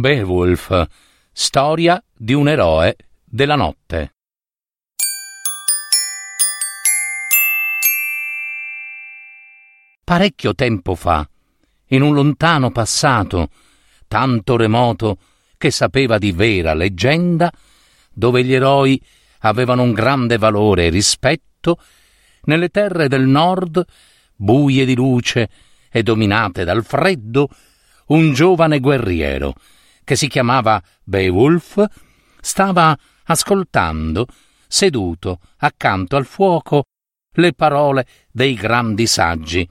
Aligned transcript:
Beowulf, 0.00 0.86
storia 1.32 2.02
di 2.16 2.32
un 2.32 2.48
eroe 2.48 2.96
della 3.24 3.56
notte. 3.56 4.14
Parecchio 10.04 10.54
tempo 10.54 10.94
fa, 10.94 11.28
in 11.88 12.02
un 12.02 12.14
lontano 12.14 12.70
passato, 12.70 13.50
tanto 14.06 14.56
remoto 14.56 15.18
che 15.58 15.70
sapeva 15.70 16.16
di 16.16 16.32
vera 16.32 16.74
leggenda, 16.74 17.52
dove 18.12 18.44
gli 18.44 18.54
eroi 18.54 19.02
avevano 19.40 19.82
un 19.82 19.92
grande 19.92 20.38
valore 20.38 20.86
e 20.86 20.90
rispetto, 20.90 21.78
nelle 22.44 22.68
terre 22.68 23.08
del 23.08 23.26
nord, 23.26 23.84
buie 24.36 24.84
di 24.84 24.94
luce 24.94 25.50
e 25.90 26.02
dominate 26.02 26.64
dal 26.64 26.84
freddo, 26.84 27.48
un 28.06 28.32
giovane 28.32 28.78
guerriero, 28.78 29.54
che 30.08 30.16
si 30.16 30.26
chiamava 30.26 30.82
Beowulf, 31.04 31.84
stava 32.40 32.98
ascoltando, 33.24 34.26
seduto 34.66 35.38
accanto 35.58 36.16
al 36.16 36.24
fuoco, 36.24 36.84
le 37.32 37.52
parole 37.52 38.06
dei 38.30 38.54
grandi 38.54 39.06
saggi, 39.06 39.68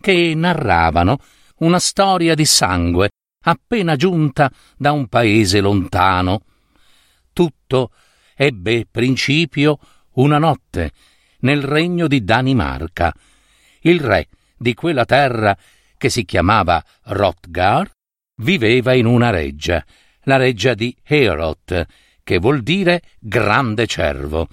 che 0.00 0.32
narravano 0.34 1.18
una 1.58 1.78
storia 1.78 2.34
di 2.34 2.44
sangue 2.44 3.10
appena 3.44 3.94
giunta 3.94 4.50
da 4.76 4.90
un 4.90 5.06
paese 5.06 5.60
lontano. 5.60 6.40
Tutto 7.32 7.92
ebbe 8.34 8.88
principio 8.90 9.78
una 10.14 10.38
notte 10.38 10.90
nel 11.42 11.62
regno 11.62 12.08
di 12.08 12.24
Danimarca. 12.24 13.14
Il 13.82 14.00
re 14.00 14.26
di 14.56 14.74
quella 14.74 15.04
terra, 15.04 15.56
che 15.96 16.08
si 16.08 16.24
chiamava 16.24 16.84
Rotgar, 17.04 17.94
viveva 18.36 18.92
in 18.92 19.06
una 19.06 19.30
reggia, 19.30 19.84
la 20.22 20.36
reggia 20.36 20.74
di 20.74 20.94
Heorot, 21.02 21.86
che 22.22 22.38
vuol 22.38 22.62
dire 22.62 23.02
grande 23.18 23.86
cervo. 23.86 24.48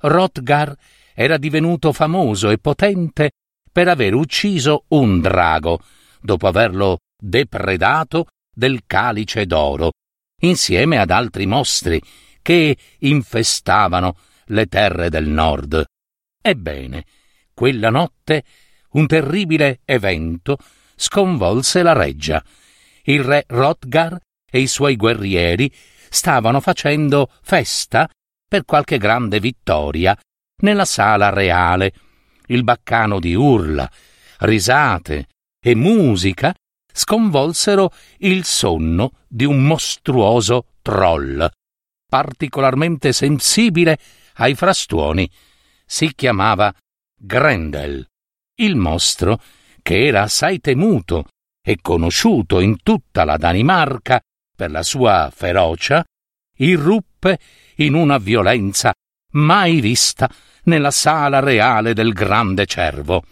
Rotgar 0.00 0.74
era 1.14 1.36
divenuto 1.36 1.92
famoso 1.92 2.50
e 2.50 2.58
potente 2.58 3.32
per 3.70 3.88
aver 3.88 4.14
ucciso 4.14 4.84
un 4.88 5.20
drago, 5.20 5.80
dopo 6.20 6.46
averlo 6.46 6.98
depredato 7.16 8.26
del 8.52 8.80
calice 8.86 9.46
d'oro, 9.46 9.92
insieme 10.40 10.98
ad 10.98 11.10
altri 11.10 11.46
mostri 11.46 12.00
che 12.42 12.76
infestavano 12.98 14.16
le 14.46 14.66
terre 14.66 15.10
del 15.10 15.28
nord. 15.28 15.84
Ebbene, 16.42 17.04
quella 17.52 17.90
notte 17.90 18.44
un 18.92 19.06
terribile 19.06 19.80
evento 19.84 20.56
sconvolse 20.96 21.82
la 21.82 21.92
reggia 21.92 22.42
il 23.04 23.22
re 23.22 23.44
Rotgar 23.48 24.18
e 24.50 24.60
i 24.60 24.66
suoi 24.66 24.96
guerrieri 24.96 25.72
stavano 26.08 26.60
facendo 26.60 27.30
festa 27.42 28.08
per 28.46 28.64
qualche 28.64 28.98
grande 28.98 29.38
vittoria 29.38 30.18
nella 30.62 30.84
sala 30.84 31.30
reale. 31.30 31.92
Il 32.46 32.64
baccano 32.64 33.20
di 33.20 33.34
urla, 33.34 33.88
risate 34.40 35.28
e 35.60 35.74
musica 35.74 36.52
sconvolsero 36.92 37.92
il 38.18 38.44
sonno 38.44 39.12
di 39.28 39.44
un 39.44 39.64
mostruoso 39.64 40.72
troll, 40.82 41.48
particolarmente 42.08 43.12
sensibile 43.12 43.98
ai 44.34 44.54
frastuoni. 44.54 45.30
Si 45.86 46.12
chiamava 46.14 46.74
Grendel. 47.16 48.06
Il 48.56 48.76
mostro, 48.76 49.40
che 49.82 50.06
era 50.06 50.22
assai 50.22 50.60
temuto 50.60 51.26
e 51.62 51.78
conosciuto 51.80 52.60
in 52.60 52.82
tutta 52.82 53.24
la 53.24 53.36
Danimarca 53.36 54.20
per 54.54 54.70
la 54.70 54.82
sua 54.82 55.30
ferocia, 55.34 56.04
irruppe 56.56 57.38
in 57.76 57.94
una 57.94 58.18
violenza 58.18 58.92
mai 59.32 59.80
vista 59.80 60.30
nella 60.64 60.90
sala 60.90 61.40
reale 61.40 61.94
del 61.94 62.12
grande 62.12 62.66
cervo. 62.66 63.22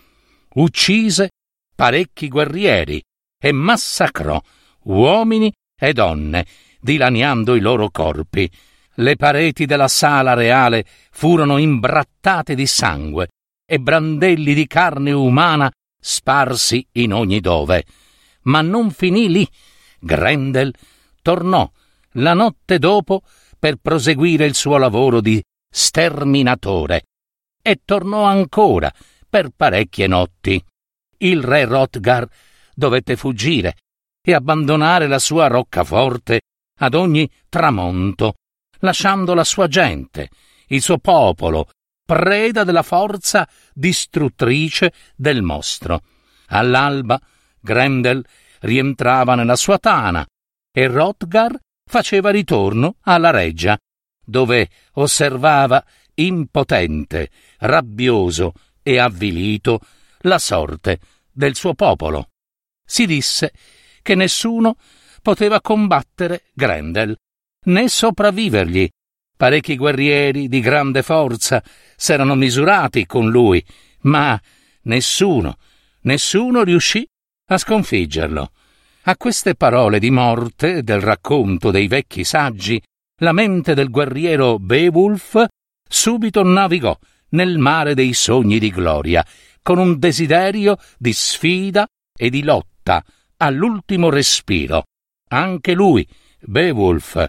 Uccise 0.55 1.31
parecchi 1.75 2.29
guerrieri 2.29 3.03
e 3.41 3.53
massacrò 3.53 4.41
uomini 4.85 5.53
e 5.79 5.93
donne, 5.93 6.47
dilaniando 6.81 7.55
i 7.55 7.61
loro 7.61 7.91
corpi. 7.91 8.51
Le 8.95 9.17
pareti 9.17 9.65
della 9.65 9.87
sala 9.87 10.35
reale 10.35 10.85
furono 11.13 11.59
imbrattate 11.59 12.55
di 12.55 12.67
sangue 12.67 13.29
e 13.65 13.79
brandelli 13.79 14.55
di 14.55 14.67
carne 14.67 15.13
umana 15.13 15.71
sparsi 16.01 16.85
in 16.93 17.13
ogni 17.13 17.39
dove. 17.39 17.85
Ma 18.49 18.61
non 18.63 18.91
finì 18.91 19.29
lì. 19.29 19.49
Grendel 20.01 20.75
tornò 21.23 21.71
la 22.13 22.35
notte 22.35 22.79
dopo 22.79 23.23
per 23.59 23.77
proseguire 23.77 24.47
il 24.47 24.55
suo 24.55 24.77
lavoro 24.77 25.21
di 25.21 25.43
sterminatore 25.71 27.03
e 27.61 27.81
tornò 27.85 28.25
ancora 28.25 28.93
per 29.29 29.51
parecchie 29.55 30.07
notti. 30.07 30.63
Il 31.19 31.43
re 31.43 31.65
Rotgar 31.65 32.27
dovette 32.75 33.17
fuggire 33.17 33.77
e 34.23 34.33
abbandonare 34.33 35.09
la 35.09 35.19
sua 35.19 35.49
roccaforte 35.49 36.43
ad 36.79 36.95
ogni 36.95 37.29
tramonto, 37.49 38.35
lasciando 38.79 39.35
la 39.35 39.45
sua 39.45 39.67
gente, 39.67 40.31
il 40.69 40.81
suo 40.81 40.99
popolo, 40.99 41.69
preda 42.05 42.63
della 42.63 42.83
forza 42.85 43.49
distruttrice 43.75 44.93
del 45.17 45.43
mostro. 45.43 46.03
All'alba 46.47 47.21
Grendel 47.61 48.25
rientrava 48.61 49.35
nella 49.35 49.57
sua 49.57 49.79
tana 49.79 50.27
e 50.73 50.87
Rotgar 50.87 51.57
faceva 51.85 52.31
ritorno 52.31 52.97
alla 53.03 53.31
reggia, 53.31 53.79
dove 54.25 54.69
osservava 54.95 55.85
impotente, 56.15 57.31
rabbioso 57.59 58.53
e 58.83 58.99
avvilito 58.99 59.81
la 60.21 60.39
sorte 60.39 61.01
del 61.33 61.55
suo 61.55 61.75
popolo. 61.75 62.31
Si 62.85 63.07
disse 63.07 63.53
che 64.03 64.15
nessuno 64.15 64.77
poteva 65.23 65.61
combattere 65.61 66.45
Grendel, 66.53 67.17
né 67.67 67.89
sopravvivergli. 67.89 68.89
Parecchi 69.37 69.77
guerrieri 69.77 70.49
di 70.49 70.61
grande 70.61 71.03
forza 71.03 71.63
s'erano 71.97 72.35
misurati 72.35 73.07
con 73.07 73.31
lui, 73.31 73.65
ma 74.03 74.41
nessuno, 74.83 75.59
nessuno 76.03 76.65
riuscì 76.65 77.07
a 77.49 77.59
sconfiggerlo. 77.59 78.53
A 79.03 79.17
queste 79.17 79.55
parole 79.55 79.99
di 79.99 80.11
morte 80.11 80.83
del 80.83 81.01
racconto 81.01 81.71
dei 81.71 81.89
vecchi 81.89 82.25
saggi, 82.25 82.81
la 83.21 83.33
mente 83.33 83.75
del 83.75 83.91
guerriero 83.91 84.59
Beowulf 84.59 85.45
subito 85.89 86.43
navigò 86.43 86.97
nel 87.31 87.59
mare 87.59 87.95
dei 87.95 88.13
sogni 88.13 88.59
di 88.59 88.71
gloria, 88.71 89.25
con 89.63 89.79
un 89.79 89.99
desiderio 89.99 90.77
di 90.99 91.13
sfida 91.13 91.87
e 92.17 92.31
di 92.31 92.43
lotta 92.43 93.03
all'ultimo 93.39 94.11
respiro. 94.11 94.85
Anche 95.31 95.73
lui, 95.73 96.07
Beowulf, 96.41 97.27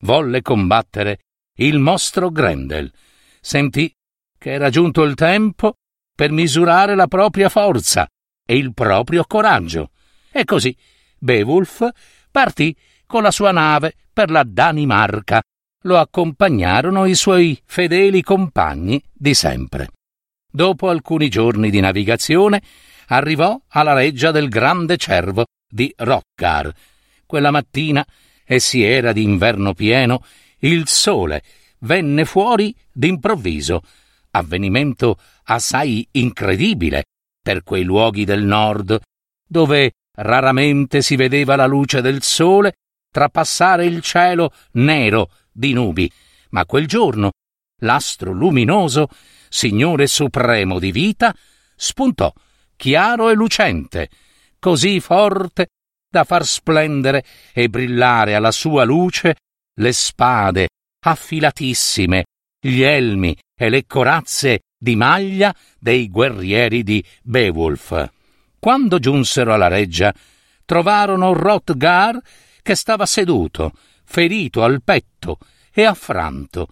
volle 0.00 0.42
combattere 0.42 1.20
il 1.58 1.78
mostro 1.78 2.30
Grendel. 2.30 2.92
Sentì 3.40 3.92
che 4.38 4.52
era 4.52 4.70
giunto 4.70 5.02
il 5.02 5.14
tempo 5.14 5.74
per 6.14 6.30
misurare 6.30 6.94
la 6.94 7.06
propria 7.06 7.48
forza 7.48 8.06
e 8.44 8.56
il 8.56 8.72
proprio 8.74 9.24
coraggio. 9.24 9.90
E 10.30 10.44
così 10.44 10.76
Beowulf 11.18 11.88
partì 12.30 12.74
con 13.06 13.22
la 13.22 13.30
sua 13.30 13.52
nave 13.52 13.94
per 14.12 14.30
la 14.30 14.42
Danimarca. 14.44 15.42
Lo 15.82 15.98
accompagnarono 15.98 17.06
i 17.06 17.14
suoi 17.14 17.60
fedeli 17.64 18.22
compagni 18.22 19.02
di 19.12 19.34
sempre. 19.34 19.88
Dopo 20.50 20.88
alcuni 20.88 21.28
giorni 21.28 21.70
di 21.70 21.80
navigazione, 21.80 22.62
arrivò 23.08 23.60
alla 23.68 23.92
reggia 23.94 24.30
del 24.30 24.48
grande 24.48 24.96
cervo 24.96 25.46
di 25.68 25.92
Rockgar. 25.96 26.72
Quella 27.26 27.50
mattina, 27.50 28.04
e 28.44 28.58
si 28.60 28.82
era 28.82 29.12
di 29.12 29.22
inverno 29.22 29.74
pieno, 29.74 30.24
il 30.58 30.86
sole 30.86 31.42
venne 31.80 32.24
fuori 32.24 32.74
d'improvviso, 32.92 33.82
avvenimento 34.30 35.18
assai 35.44 36.06
incredibile 36.12 37.04
per 37.42 37.62
quei 37.62 37.82
luoghi 37.82 38.24
del 38.24 38.44
nord, 38.44 39.00
dove 39.46 39.92
raramente 40.14 41.02
si 41.02 41.16
vedeva 41.16 41.56
la 41.56 41.66
luce 41.66 42.00
del 42.00 42.22
sole 42.22 42.74
trapassare 43.10 43.84
il 43.84 44.00
cielo 44.00 44.52
nero 44.72 45.30
di 45.50 45.72
nubi, 45.72 46.10
ma 46.50 46.64
quel 46.64 46.86
giorno 46.86 47.32
l'astro 47.80 48.32
luminoso, 48.32 49.08
Signore 49.48 50.06
supremo 50.06 50.78
di 50.78 50.92
vita, 50.92 51.34
spuntò 51.76 52.32
chiaro 52.76 53.28
e 53.28 53.34
lucente, 53.34 54.08
così 54.58 54.98
forte 55.00 55.68
da 56.08 56.24
far 56.24 56.46
splendere 56.46 57.24
e 57.52 57.68
brillare 57.68 58.34
alla 58.34 58.50
sua 58.50 58.84
luce 58.84 59.36
le 59.74 59.92
spade 59.92 60.68
affilatissime, 61.04 62.24
gli 62.58 62.80
elmi 62.80 63.36
e 63.54 63.68
le 63.68 63.86
corazze 63.86 64.60
di 64.82 64.96
maglia 64.96 65.54
dei 65.78 66.08
guerrieri 66.08 66.82
di 66.82 67.04
Beowulf. 67.22 68.10
Quando 68.58 68.98
giunsero 68.98 69.54
alla 69.54 69.68
reggia, 69.68 70.12
trovarono 70.64 71.32
Rotgar 71.34 72.18
che 72.60 72.74
stava 72.74 73.06
seduto, 73.06 73.74
ferito 74.04 74.64
al 74.64 74.82
petto 74.82 75.38
e 75.72 75.84
affranto. 75.84 76.66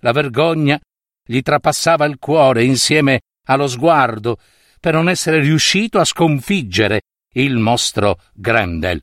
La 0.00 0.10
vergogna 0.10 0.80
gli 1.24 1.40
trapassava 1.40 2.04
il 2.04 2.18
cuore 2.18 2.64
insieme 2.64 3.20
allo 3.46 3.68
sguardo 3.68 4.38
per 4.80 4.94
non 4.94 5.08
essere 5.08 5.38
riuscito 5.38 6.00
a 6.00 6.04
sconfiggere 6.04 7.02
il 7.34 7.58
mostro 7.58 8.18
Grendel, 8.34 9.00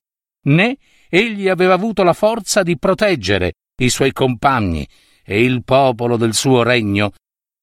né 0.47 0.77
egli 1.07 1.47
aveva 1.47 1.75
avuto 1.75 2.03
la 2.03 2.13
forza 2.13 2.61
di 2.61 2.77
proteggere 2.77 3.53
i 3.77 3.89
suoi 3.89 4.11
compagni 4.11 4.85
e 5.23 5.41
il 5.41 5.63
popolo 5.63 6.17
del 6.17 6.33
suo 6.33 6.61
regno. 6.61 7.13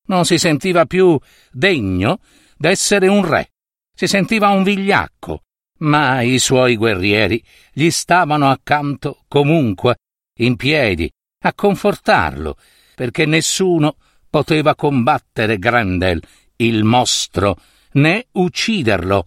Non 0.06 0.24
si 0.24 0.38
sentiva 0.38 0.86
più 0.86 1.18
degno 1.50 2.20
d'essere 2.56 3.08
un 3.08 3.24
re, 3.24 3.52
si 3.94 4.06
sentiva 4.06 4.48
un 4.50 4.62
vigliacco, 4.62 5.42
ma 5.78 6.20
i 6.22 6.38
suoi 6.38 6.76
guerrieri 6.76 7.42
gli 7.72 7.90
stavano 7.90 8.50
accanto 8.50 9.24
comunque, 9.28 9.96
in 10.38 10.56
piedi, 10.56 11.10
a 11.40 11.52
confortarlo, 11.54 12.56
perché 12.94 13.26
nessuno 13.26 13.96
poteva 14.28 14.74
combattere 14.74 15.58
Grendel, 15.58 16.22
il 16.56 16.84
mostro, 16.84 17.56
né 17.92 18.26
ucciderlo. 18.32 19.26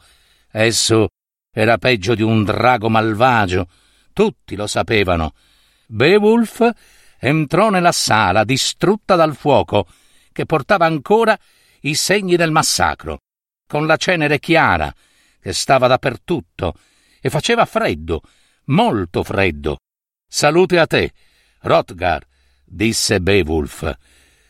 Esso 0.52 1.10
era 1.52 1.78
peggio 1.78 2.16
di 2.16 2.22
un 2.22 2.44
drago 2.44 2.90
malvagio, 2.90 3.68
tutti 4.14 4.56
lo 4.56 4.68
sapevano. 4.68 5.34
Beowulf 5.88 6.70
entrò 7.20 7.70
nella 7.70 7.92
sala 7.92 8.44
distrutta 8.44 9.16
dal 9.16 9.36
fuoco, 9.36 9.88
che 10.31 10.46
portava 10.46 10.86
ancora 10.86 11.38
i 11.81 11.96
segni 11.96 12.36
del 12.36 12.52
massacro, 12.52 13.20
con 13.68 13.86
la 13.86 13.98
cenere 13.98 14.40
chiara, 14.40 14.94
che 15.40 15.54
stava 15.54 15.88
dappertutto, 15.88 16.74
e 17.22 17.30
faceva 17.30 17.66
freddo, 17.66 18.22
molto 18.66 19.24
freddo. 19.24 19.78
Salute 20.28 20.80
a 20.80 20.88
te, 20.88 21.12
Rotgar, 21.62 22.26
disse 22.64 23.22
Beowulf. 23.22 23.92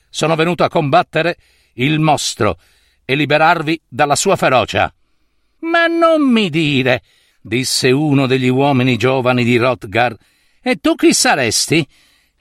Sono 0.10 0.36
venuto 0.36 0.64
a 0.64 0.70
combattere 0.70 1.38
il 1.74 2.00
mostro 2.00 2.60
e 3.06 3.16
liberarvi 3.16 3.82
dalla 3.88 4.16
sua 4.16 4.36
ferocia. 4.36 4.94
Ma 5.60 5.88
non 5.88 6.22
mi 6.30 6.50
dire, 6.50 7.04
disse 7.42 7.92
uno 7.92 8.26
degli 8.26 8.48
uomini 8.48 8.98
giovani 8.98 9.44
di 9.44 9.58
Rotgar, 9.58 10.16
e 10.62 10.76
tu 10.78 10.96
chi 10.96 11.14
saresti? 11.14 11.88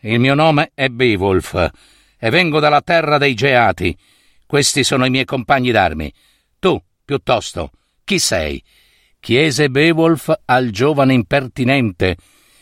Il 0.01 0.21
mio 0.21 0.35
nome 0.35 0.71
è 0.75 0.89
Beowulf 0.89 1.71
e 2.19 2.31
vengo 2.31 2.61
dalla 2.61 2.83
terra 2.83 3.19
dei 3.19 3.35
Geati. 3.35 3.97
Questi 4.47 4.83
sono 4.83 5.05
i 5.05 5.11
miei 5.11 5.25
compagni 5.25 5.71
d'armi. 5.71 6.13
Tu, 6.59 6.83
piuttosto, 7.05 7.71
chi 8.05 8.19
sei? 8.19 8.63
chiese 9.21 9.69
Beowulf 9.69 10.33
al 10.47 10.71
giovane 10.71 11.13
impertinente, 11.13 12.17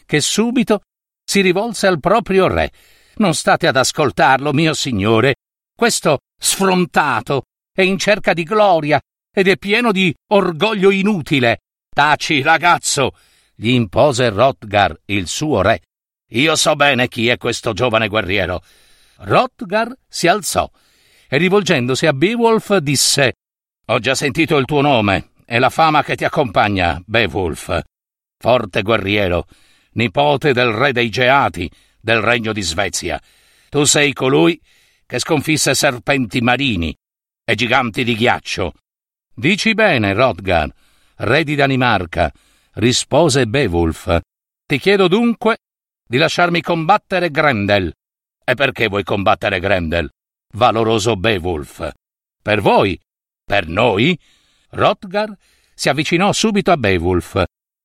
che 0.04 0.20
subito 0.20 0.80
si 1.24 1.40
rivolse 1.40 1.86
al 1.86 2.00
proprio 2.00 2.48
re. 2.48 2.72
Non 3.16 3.34
state 3.34 3.66
ad 3.66 3.76
ascoltarlo, 3.76 4.52
mio 4.52 4.74
signore. 4.74 5.36
Questo 5.74 6.20
sfrontato 6.38 7.44
è 7.72 7.82
in 7.82 7.98
cerca 7.98 8.32
di 8.32 8.42
gloria 8.42 9.00
ed 9.32 9.48
è 9.48 9.56
pieno 9.56 9.92
di 9.92 10.14
orgoglio 10.32 10.90
inutile. 10.90 11.60
Taci, 11.88 12.42
ragazzo, 12.42 13.16
gli 13.54 13.70
impose 13.70 14.28
Rotgar, 14.28 14.98
il 15.06 15.28
suo 15.28 15.62
re. 15.62 15.80
Io 16.30 16.56
so 16.56 16.74
bene 16.74 17.08
chi 17.08 17.28
è 17.28 17.36
questo 17.36 17.72
giovane 17.72 18.08
guerriero. 18.08 18.62
Rotgar 19.18 19.92
si 20.08 20.28
alzò 20.28 20.70
e 21.28 21.38
rivolgendosi 21.38 22.06
a 22.06 22.12
Beowulf 22.12 22.76
disse 22.78 23.34
Ho 23.86 23.98
già 23.98 24.14
sentito 24.14 24.56
il 24.56 24.64
tuo 24.64 24.80
nome 24.80 25.30
e 25.44 25.58
la 25.58 25.70
fama 25.70 26.02
che 26.02 26.16
ti 26.16 26.24
accompagna, 26.24 27.00
Beowulf. 27.04 27.80
Forte 28.38 28.82
guerriero, 28.82 29.46
nipote 29.92 30.52
del 30.52 30.70
re 30.70 30.92
dei 30.92 31.08
Geati, 31.08 31.70
del 32.00 32.20
regno 32.20 32.52
di 32.52 32.62
Svezia. 32.62 33.20
Tu 33.68 33.84
sei 33.84 34.12
colui 34.12 34.60
che 35.06 35.18
sconfisse 35.18 35.74
serpenti 35.74 36.40
marini 36.40 36.94
e 37.44 37.54
giganti 37.54 38.04
di 38.04 38.14
ghiaccio. 38.14 38.74
Dici 39.34 39.74
bene, 39.74 40.12
Rodgar, 40.12 40.70
re 41.16 41.44
di 41.44 41.54
Danimarca, 41.54 42.32
rispose 42.74 43.46
Beowulf. 43.46 44.18
Ti 44.66 44.78
chiedo 44.78 45.08
dunque 45.08 45.58
di 46.04 46.18
lasciarmi 46.18 46.60
combattere 46.60 47.30
Grendel. 47.30 47.92
E 48.48 48.54
perché 48.54 48.86
vuoi 48.86 49.02
combattere 49.02 49.58
Grendel, 49.58 50.08
valoroso 50.54 51.16
Beowulf? 51.16 51.90
Per 52.40 52.60
voi? 52.60 52.96
Per 53.44 53.66
noi? 53.66 54.16
Rotgar 54.70 55.36
si 55.74 55.88
avvicinò 55.88 56.32
subito 56.32 56.70
a 56.70 56.76
Beowulf 56.76 57.42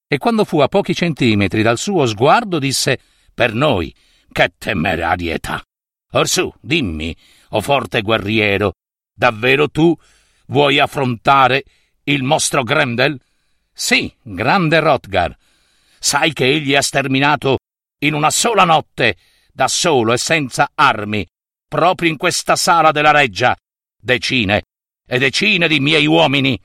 e 0.08 0.18
quando 0.20 0.46
fu 0.46 0.60
a 0.60 0.68
pochi 0.68 0.94
centimetri 0.94 1.64
dal 1.64 1.80
suo 1.80 2.06
sguardo 2.06 2.60
disse 2.60 3.00
Per 3.34 3.56
noi, 3.56 3.92
che 4.32 4.54
temerarietà! 4.56 5.64
Orsù, 6.12 6.54
dimmi, 6.60 7.16
o 7.50 7.58
oh 7.58 7.62
forte 7.62 8.02
guerriero, 8.02 8.74
davvero 9.16 9.68
tu 9.68 9.98
vuoi 10.48 10.78
affrontare 10.78 11.64
il 12.04 12.22
mostro 12.22 12.62
Grendel? 12.62 13.20
Sì, 13.74 14.14
grande 14.22 14.80
Rotgar. 14.80 15.36
Sai 15.98 16.34
che 16.34 16.46
egli 16.46 16.76
ha 16.76 16.82
sterminato 16.84 17.58
in 18.04 18.14
una 18.14 18.30
sola 18.30 18.64
notte, 18.64 19.16
da 19.52 19.68
solo 19.68 20.14
e 20.14 20.18
senza 20.18 20.72
armi, 20.74 21.26
proprio 21.68 22.10
in 22.10 22.18
questa 22.18 22.56
sala 22.56 22.92
della 22.92 23.12
reggia, 23.12 23.56
decine 24.00 24.64
e 25.08 25.20
decine 25.20 25.68
di 25.68 25.80
miei 25.80 26.06
uomini. 26.06 26.60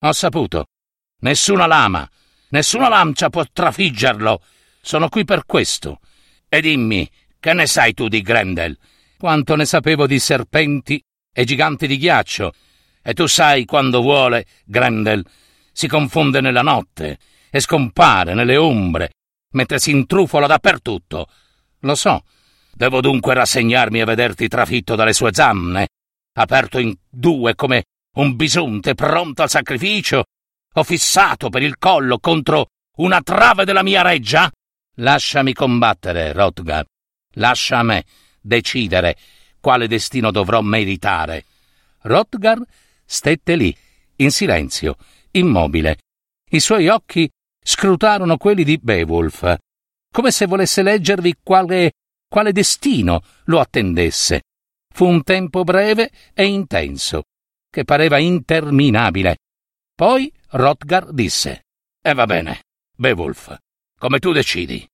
Ho 0.00 0.12
saputo. 0.12 0.66
Nessuna 1.20 1.66
lama, 1.66 2.08
nessuna 2.48 2.88
lancia 2.88 3.28
può 3.30 3.44
trafiggerlo. 3.50 4.42
Sono 4.80 5.08
qui 5.08 5.24
per 5.24 5.44
questo. 5.46 6.00
E 6.48 6.60
dimmi, 6.60 7.08
che 7.38 7.52
ne 7.52 7.66
sai 7.66 7.94
tu 7.94 8.08
di 8.08 8.20
Grendel? 8.20 8.76
Quanto 9.16 9.54
ne 9.54 9.64
sapevo 9.64 10.06
di 10.06 10.18
serpenti 10.18 11.00
e 11.32 11.44
giganti 11.44 11.86
di 11.86 11.96
ghiaccio. 11.98 12.52
E 13.02 13.14
tu 13.14 13.26
sai 13.26 13.64
quando 13.64 14.00
vuole, 14.00 14.46
Grendel, 14.64 15.24
si 15.72 15.86
confonde 15.86 16.40
nella 16.40 16.62
notte 16.62 17.18
e 17.50 17.60
scompare 17.60 18.34
nelle 18.34 18.56
ombre 18.56 19.10
mentre 19.52 19.78
si 19.78 19.90
intrufola 19.90 20.46
dappertutto. 20.46 21.28
Lo 21.82 21.94
so. 21.94 22.24
Devo 22.74 23.00
dunque 23.00 23.34
rassegnarmi 23.34 24.00
a 24.00 24.06
vederti 24.06 24.48
trafitto 24.48 24.94
dalle 24.94 25.12
sue 25.12 25.32
zanne, 25.32 25.88
aperto 26.34 26.78
in 26.78 26.94
due 27.08 27.54
come 27.54 27.84
un 28.16 28.34
bisonte 28.34 28.94
pronto 28.94 29.42
al 29.42 29.50
sacrificio, 29.50 30.24
o 30.74 30.82
fissato 30.82 31.50
per 31.50 31.62
il 31.62 31.76
collo 31.78 32.18
contro 32.18 32.68
una 32.96 33.20
trave 33.20 33.64
della 33.64 33.82
mia 33.82 34.02
reggia? 34.02 34.50
Lasciami 34.96 35.52
combattere, 35.52 36.32
Rotgar. 36.32 36.84
Lascia 37.34 37.78
a 37.78 37.82
me 37.82 38.04
decidere 38.40 39.16
quale 39.60 39.86
destino 39.86 40.30
dovrò 40.30 40.60
meritare. 40.60 41.44
Rotgar 42.02 42.60
stette 43.04 43.54
lì, 43.56 43.74
in 44.16 44.30
silenzio, 44.30 44.96
immobile. 45.32 45.98
I 46.50 46.60
suoi 46.60 46.88
occhi 46.88 47.30
scrutarono 47.62 48.36
quelli 48.36 48.64
di 48.64 48.78
Beowulf, 48.78 49.56
come 50.12 50.30
se 50.30 50.46
volesse 50.46 50.82
leggervi 50.82 51.36
quale, 51.42 51.94
quale 52.28 52.52
destino 52.52 53.22
lo 53.44 53.58
attendesse. 53.58 54.42
Fu 54.94 55.06
un 55.06 55.24
tempo 55.24 55.64
breve 55.64 56.12
e 56.34 56.44
intenso, 56.44 57.24
che 57.68 57.84
pareva 57.84 58.18
interminabile. 58.18 59.38
Poi 59.94 60.32
Rotgar 60.50 61.12
disse: 61.12 61.64
E 62.00 62.14
va 62.14 62.26
bene, 62.26 62.62
Beowulf, 62.94 63.56
come 63.98 64.18
tu 64.18 64.32
decidi. 64.32 64.86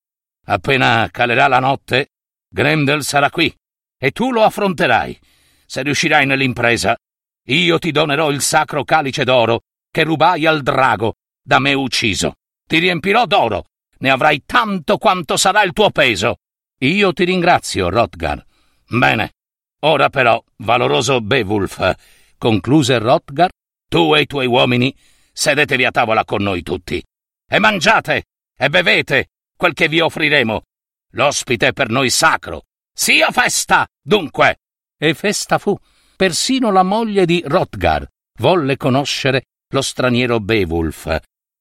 Appena 0.47 1.09
calerà 1.11 1.49
la 1.49 1.59
notte, 1.59 2.13
Grendel 2.49 3.03
sarà 3.03 3.29
qui 3.29 3.55
e 3.99 4.13
tu 4.13 4.31
lo 4.31 4.45
affronterai. 4.45 5.19
Se 5.67 5.83
riuscirai 5.83 6.25
nell'impresa, 6.25 6.97
io 7.49 7.79
ti 7.79 7.91
donerò 7.91 8.31
il 8.31 8.41
sacro 8.41 8.85
calice 8.85 9.25
d'oro 9.25 9.63
che 9.91 10.05
rubai 10.05 10.47
al 10.47 10.63
drago 10.63 11.15
da 11.43 11.59
me 11.59 11.75
ucciso. 11.75 12.35
Ti 12.67 12.79
riempirò 12.79 13.27
d'oro, 13.27 13.65
ne 13.99 14.11
avrai 14.11 14.43
tanto 14.45 14.99
quanto 14.99 15.37
sarà 15.37 15.63
il 15.63 15.73
tuo 15.73 15.91
peso. 15.91 16.37
Io 16.79 17.13
ti 17.13 17.25
ringrazio, 17.25 17.89
Rotgar. 17.89 18.45
Bene, 18.89 19.33
ora 19.81 20.09
però, 20.09 20.43
valoroso 20.57 21.21
Beowulf, 21.21 21.95
concluse 22.39 22.99
Rotgar, 22.99 23.51
tu 23.89 24.15
e 24.15 24.23
i 24.23 24.27
tuoi 24.27 24.47
uomini 24.47 24.95
sedetevi 25.33 25.85
a 25.85 25.91
tavola 25.91 26.25
con 26.25 26.43
noi 26.43 26.63
tutti. 26.63 27.03
E 27.51 27.59
mangiate, 27.59 28.25
e 28.57 28.69
bevete, 28.69 29.29
quel 29.57 29.75
che 29.75 29.89
vi 29.89 30.01
offriremo. 30.01 30.63
L'ospite 31.13 31.69
è 31.69 31.73
per 31.73 31.89
noi 31.89 32.11
sacro. 32.11 32.65
Sia 32.93 33.31
festa, 33.31 33.87
dunque! 34.03 34.59
E 34.99 35.15
festa 35.15 35.59
fu. 35.59 35.77
Persino 36.17 36.71
la 36.71 36.83
moglie 36.83 37.25
di 37.25 37.43
Rotgar 37.47 38.07
volle 38.39 38.77
conoscere 38.77 39.45
lo 39.71 39.83
straniero 39.83 40.41
Beowulf, 40.41 41.19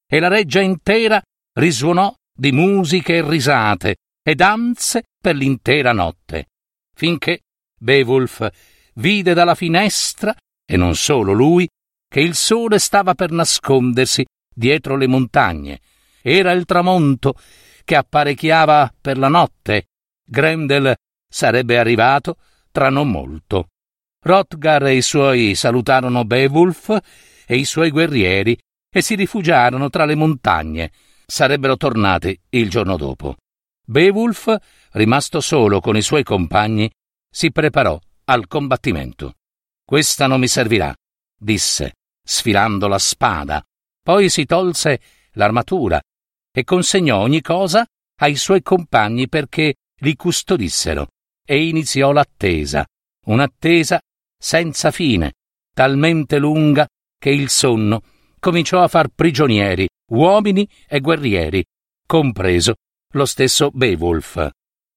e 0.07 0.19
la 0.19 0.27
reggia 0.27 0.61
intera 0.61 1.21
risuonò 1.53 2.13
di 2.37 2.51
musiche 2.51 3.17
e 3.17 3.27
risate 3.27 3.95
e 4.23 4.35
danze 4.35 5.05
per 5.19 5.35
l'intera 5.35 5.91
notte, 5.91 6.45
finché 6.93 7.41
Beowulf 7.79 8.47
vide 8.95 9.33
dalla 9.33 9.55
finestra, 9.55 10.35
e 10.65 10.77
non 10.77 10.95
solo 10.95 11.33
lui, 11.33 11.67
che 12.07 12.19
il 12.21 12.35
sole 12.35 12.79
stava 12.79 13.15
per 13.15 13.31
nascondersi 13.31 14.25
dietro 14.53 14.95
le 14.95 15.07
montagne. 15.07 15.79
Era 16.21 16.51
il 16.51 16.65
tramonto 16.65 17.35
che 17.83 17.95
apparecchiava 17.95 18.93
per 18.99 19.17
la 19.17 19.27
notte. 19.27 19.87
Grendel 20.25 20.95
sarebbe 21.27 21.77
arrivato 21.77 22.37
tra 22.71 22.89
non 22.89 23.09
molto. 23.09 23.69
Rotgar 24.23 24.87
e 24.87 24.95
i 24.95 25.01
suoi 25.01 25.55
salutarono 25.55 26.25
Beowulf 26.25 26.97
e 27.45 27.55
i 27.55 27.65
suoi 27.65 27.91
guerrieri 27.91 28.57
e 28.89 29.01
si 29.01 29.15
rifugiarono 29.15 29.89
tra 29.89 30.05
le 30.05 30.15
montagne. 30.15 30.91
Sarebbero 31.29 31.75
tornati 31.75 32.39
il 32.51 32.69
giorno 32.69 32.95
dopo. 32.95 33.35
Beowulf, 33.85 34.55
rimasto 34.91 35.41
solo 35.41 35.81
con 35.81 35.97
i 35.97 36.01
suoi 36.01 36.23
compagni, 36.23 36.89
si 37.29 37.51
preparò 37.51 37.99
al 38.25 38.47
combattimento. 38.47 39.33
Questa 39.83 40.25
non 40.27 40.39
mi 40.39 40.47
servirà, 40.47 40.95
disse, 41.37 41.95
sfilando 42.23 42.87
la 42.87 42.97
spada. 42.97 43.61
Poi 44.01 44.29
si 44.29 44.45
tolse 44.45 45.01
l'armatura 45.33 46.01
e 46.49 46.63
consegnò 46.63 47.17
ogni 47.17 47.41
cosa 47.41 47.85
ai 48.21 48.37
suoi 48.37 48.61
compagni 48.61 49.27
perché 49.27 49.75
li 49.99 50.15
custodissero 50.15 51.09
e 51.45 51.67
iniziò 51.67 52.13
l'attesa, 52.13 52.85
un'attesa 53.25 53.99
senza 54.37 54.91
fine, 54.91 55.33
talmente 55.73 56.37
lunga 56.37 56.87
che 57.19 57.31
il 57.31 57.49
sonno 57.49 58.01
cominciò 58.39 58.81
a 58.81 58.87
far 58.87 59.09
prigionieri 59.09 59.87
uomini 60.11 60.67
e 60.87 60.99
guerrieri, 60.99 61.63
compreso 62.05 62.75
lo 63.13 63.25
stesso 63.25 63.71
Beowulf. 63.71 64.49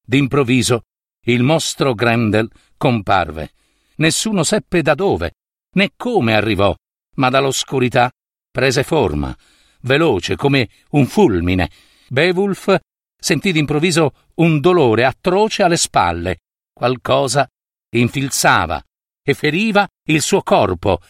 D'improvviso 0.06 0.82
il 1.24 1.42
mostro 1.42 1.94
Grendel 1.94 2.50
comparve. 2.76 3.52
Nessuno 3.96 4.42
seppe 4.42 4.82
da 4.82 4.94
dove, 4.94 5.32
né 5.74 5.90
come 5.96 6.34
arrivò, 6.34 6.74
ma 7.16 7.28
dall'oscurità 7.28 8.10
prese 8.50 8.82
forma, 8.82 9.36
veloce 9.82 10.36
come 10.36 10.68
un 10.90 11.06
fulmine. 11.06 11.70
Beowulf 12.08 12.76
sentì 13.16 13.52
d'improvviso 13.52 14.28
un 14.36 14.60
dolore 14.60 15.04
atroce 15.04 15.62
alle 15.62 15.76
spalle. 15.76 16.38
Qualcosa 16.72 17.46
infilzava 17.94 18.82
e 19.22 19.34
feriva 19.34 19.86
il 20.08 20.22
suo 20.22 20.42
corpo. 20.42 21.00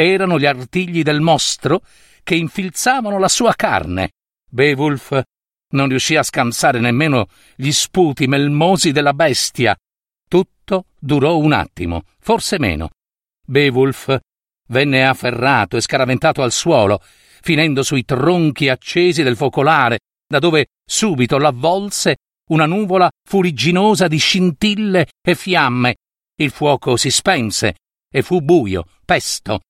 Erano 0.00 0.38
gli 0.38 0.46
artigli 0.46 1.02
del 1.02 1.20
mostro 1.20 1.82
che 2.22 2.34
infilzavano 2.34 3.18
la 3.18 3.28
sua 3.28 3.52
carne. 3.54 4.12
Beowulf 4.50 5.20
non 5.72 5.90
riuscì 5.90 6.16
a 6.16 6.22
scansare 6.22 6.80
nemmeno 6.80 7.28
gli 7.54 7.70
sputi 7.70 8.26
melmosi 8.26 8.92
della 8.92 9.12
bestia. 9.12 9.76
Tutto 10.26 10.86
durò 10.98 11.36
un 11.36 11.52
attimo, 11.52 12.04
forse 12.18 12.58
meno. 12.58 12.88
Beowulf 13.46 14.18
venne 14.68 15.04
afferrato 15.04 15.76
e 15.76 15.82
scaraventato 15.82 16.42
al 16.42 16.52
suolo, 16.52 17.02
finendo 17.42 17.82
sui 17.82 18.06
tronchi 18.06 18.70
accesi 18.70 19.22
del 19.22 19.36
focolare, 19.36 19.98
da 20.26 20.38
dove 20.38 20.68
subito 20.82 21.36
l'avvolse 21.36 22.16
una 22.48 22.64
nuvola 22.64 23.10
fuligginosa 23.28 24.08
di 24.08 24.16
scintille 24.16 25.08
e 25.20 25.34
fiamme. 25.34 25.96
Il 26.36 26.52
fuoco 26.52 26.96
si 26.96 27.10
spense 27.10 27.74
e 28.10 28.22
fu 28.22 28.40
buio, 28.40 28.86
pesto. 29.04 29.60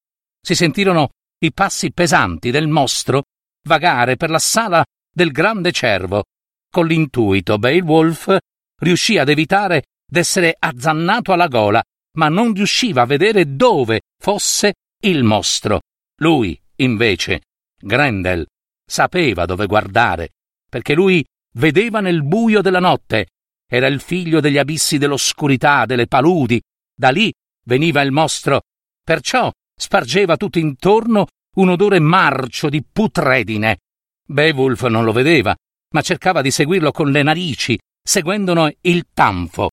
Si 0.43 0.55
sentirono 0.55 1.11
i 1.43 1.53
passi 1.53 1.93
pesanti 1.93 2.51
del 2.51 2.69
mostro 2.69 3.25
vagare 3.67 4.17
per 4.17 4.31
la 4.31 4.39
sala 4.39 4.85
del 5.13 5.33
grande 5.33 5.73
cervo. 5.73 6.25
Con 6.71 6.87
l'intuito 6.87 7.59
Beowulf 7.59 8.37
riuscì 8.81 9.19
ad 9.19 9.29
evitare 9.29 9.85
d'essere 10.07 10.55
azzannato 10.59 11.33
alla 11.33 11.49
gola, 11.49 11.83
ma 12.17 12.29
non 12.29 12.53
riusciva 12.53 13.03
a 13.03 13.07
vedere 13.07 13.55
dove 13.55 14.03
fosse 14.19 14.75
il 15.03 15.23
mostro. 15.23 15.83
Lui, 16.21 16.61
invece, 16.77 17.43
Grendel, 17.79 18.47
sapeva 18.85 19.47
dove 19.47 19.67
guardare, 19.67 20.31
perché 20.69 20.95
lui 20.95 21.25
vedeva 21.55 22.01
nel 22.01 22.23
buio 22.23 22.61
della 22.61 22.81
notte. 22.81 23.29
Era 23.69 23.87
il 23.87 24.01
figlio 24.01 24.41
degli 24.41 24.59
abissi 24.59 24.99
dell'oscurità, 24.99 25.87
delle 25.87 26.07
paludi. 26.07 26.61
Da 26.93 27.11
lì 27.11 27.33
veniva 27.65 28.01
il 28.03 28.11
mostro. 28.11 28.63
Perciò 29.03 29.51
spargeva 29.81 30.37
tutto 30.37 30.59
intorno 30.59 31.27
un 31.57 31.71
odore 31.71 31.99
marcio 31.99 32.69
di 32.69 32.85
putredine. 32.85 33.79
Beowulf 34.27 34.85
non 34.87 35.05
lo 35.05 35.13
vedeva, 35.13 35.57
ma 35.95 36.03
cercava 36.03 36.43
di 36.43 36.51
seguirlo 36.51 36.93
con 36.93 37.11
le 37.11 37.23
narici, 37.23 37.79
seguendone 38.07 38.77
il 38.83 39.07
tanfo. 39.15 39.71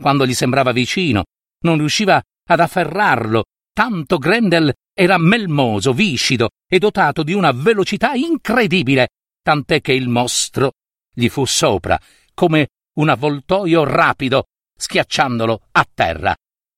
Quando 0.00 0.26
gli 0.26 0.32
sembrava 0.32 0.72
vicino, 0.72 1.24
non 1.64 1.76
riusciva 1.76 2.20
ad 2.48 2.60
afferrarlo, 2.60 3.44
tanto 3.72 4.16
Grendel 4.16 4.72
era 4.94 5.18
melmoso, 5.18 5.92
viscido 5.92 6.48
e 6.66 6.78
dotato 6.78 7.22
di 7.22 7.34
una 7.34 7.52
velocità 7.52 8.14
incredibile, 8.14 9.08
tant'è 9.42 9.82
che 9.82 9.92
il 9.92 10.08
mostro 10.08 10.72
gli 11.12 11.28
fu 11.28 11.44
sopra, 11.44 12.00
come 12.32 12.68
un 12.94 13.10
avvoltoio 13.10 13.84
rapido, 13.84 14.44
schiacciandolo 14.74 15.68
a 15.72 15.86
terra. 15.92 16.34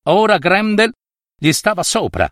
Ora 0.07 0.37
Grendel 0.37 0.91
gli 1.39 1.51
stava 1.53 1.81
sopra. 1.81 2.29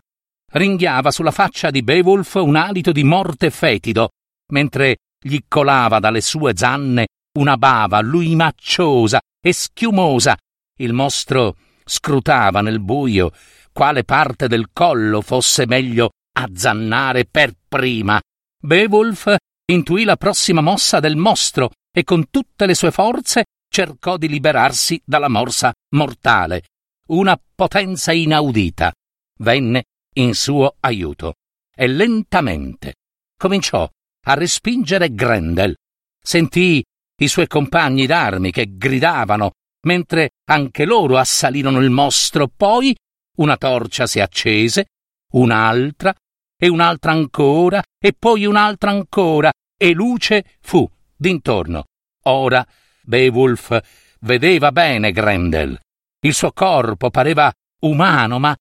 Ringhiava 0.52 1.10
sulla 1.10 1.30
faccia 1.30 1.70
di 1.70 1.82
Beowulf 1.82 2.34
un 2.34 2.56
alito 2.56 2.92
di 2.92 3.04
morte 3.04 3.50
fetido, 3.50 4.10
mentre 4.52 4.98
gli 5.18 5.38
colava 5.48 5.98
dalle 5.98 6.20
sue 6.20 6.52
zanne 6.54 7.06
una 7.38 7.56
bava 7.56 8.00
luimacciosa 8.00 9.20
e 9.40 9.52
schiumosa. 9.52 10.36
Il 10.78 10.92
mostro 10.92 11.56
scrutava 11.84 12.60
nel 12.60 12.80
buio 12.80 13.32
quale 13.72 14.04
parte 14.04 14.48
del 14.48 14.68
collo 14.72 15.22
fosse 15.22 15.66
meglio 15.66 16.10
azzannare 16.36 17.24
per 17.24 17.54
prima. 17.66 18.20
Beowulf 18.60 19.34
intuì 19.70 20.04
la 20.04 20.16
prossima 20.16 20.60
mossa 20.60 21.00
del 21.00 21.16
mostro 21.16 21.70
e 21.90 22.04
con 22.04 22.28
tutte 22.30 22.66
le 22.66 22.74
sue 22.74 22.90
forze 22.90 23.44
cercò 23.72 24.18
di 24.18 24.28
liberarsi 24.28 25.00
dalla 25.02 25.28
morsa 25.28 25.72
mortale. 25.94 26.64
Una 27.08 27.40
potenza 27.54 28.12
inaudita 28.12 28.92
venne 29.38 29.84
in 30.14 30.34
suo 30.34 30.76
aiuto 30.80 31.34
e 31.74 31.86
lentamente 31.86 32.94
cominciò 33.36 33.88
a 34.24 34.34
respingere 34.34 35.14
Grendel. 35.14 35.76
Sentì 36.22 36.84
i 37.16 37.28
suoi 37.28 37.46
compagni 37.46 38.06
d'armi 38.06 38.50
che 38.50 38.76
gridavano, 38.76 39.52
mentre 39.86 40.30
anche 40.48 40.84
loro 40.84 41.18
assalirono 41.18 41.80
il 41.80 41.90
mostro. 41.90 42.48
Poi 42.48 42.94
una 43.38 43.56
torcia 43.56 44.06
si 44.06 44.20
accese, 44.20 44.86
un'altra, 45.32 46.14
e 46.56 46.68
un'altra 46.68 47.10
ancora, 47.10 47.82
e 47.98 48.12
poi 48.16 48.44
un'altra 48.44 48.90
ancora, 48.90 49.52
e 49.76 49.92
luce 49.92 50.58
fu 50.60 50.88
d'intorno. 51.16 51.84
Ora 52.24 52.64
Beowulf 53.02 53.80
vedeva 54.20 54.70
bene 54.70 55.10
Grendel. 55.10 55.80
Il 56.20 56.34
suo 56.34 56.52
corpo 56.52 57.10
pareva 57.10 57.52
umano, 57.80 58.38
ma 58.38 58.56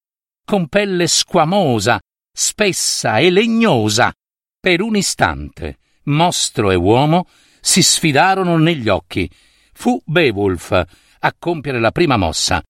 con 0.52 0.68
pelle 0.68 1.08
squamosa, 1.08 1.98
spessa 2.30 3.20
e 3.20 3.30
legnosa. 3.30 4.12
Per 4.60 4.82
un 4.82 4.98
istante, 4.98 5.78
mostro 6.08 6.72
e 6.72 6.76
uomo 6.76 7.26
si 7.62 7.82
sfidarono 7.82 8.58
negli 8.58 8.90
occhi. 8.90 9.32
Fu 9.72 10.02
Beowulf 10.04 10.72
a 10.72 11.34
compiere 11.40 11.80
la 11.80 11.92
prima 11.92 12.18
mossa. 12.18 12.62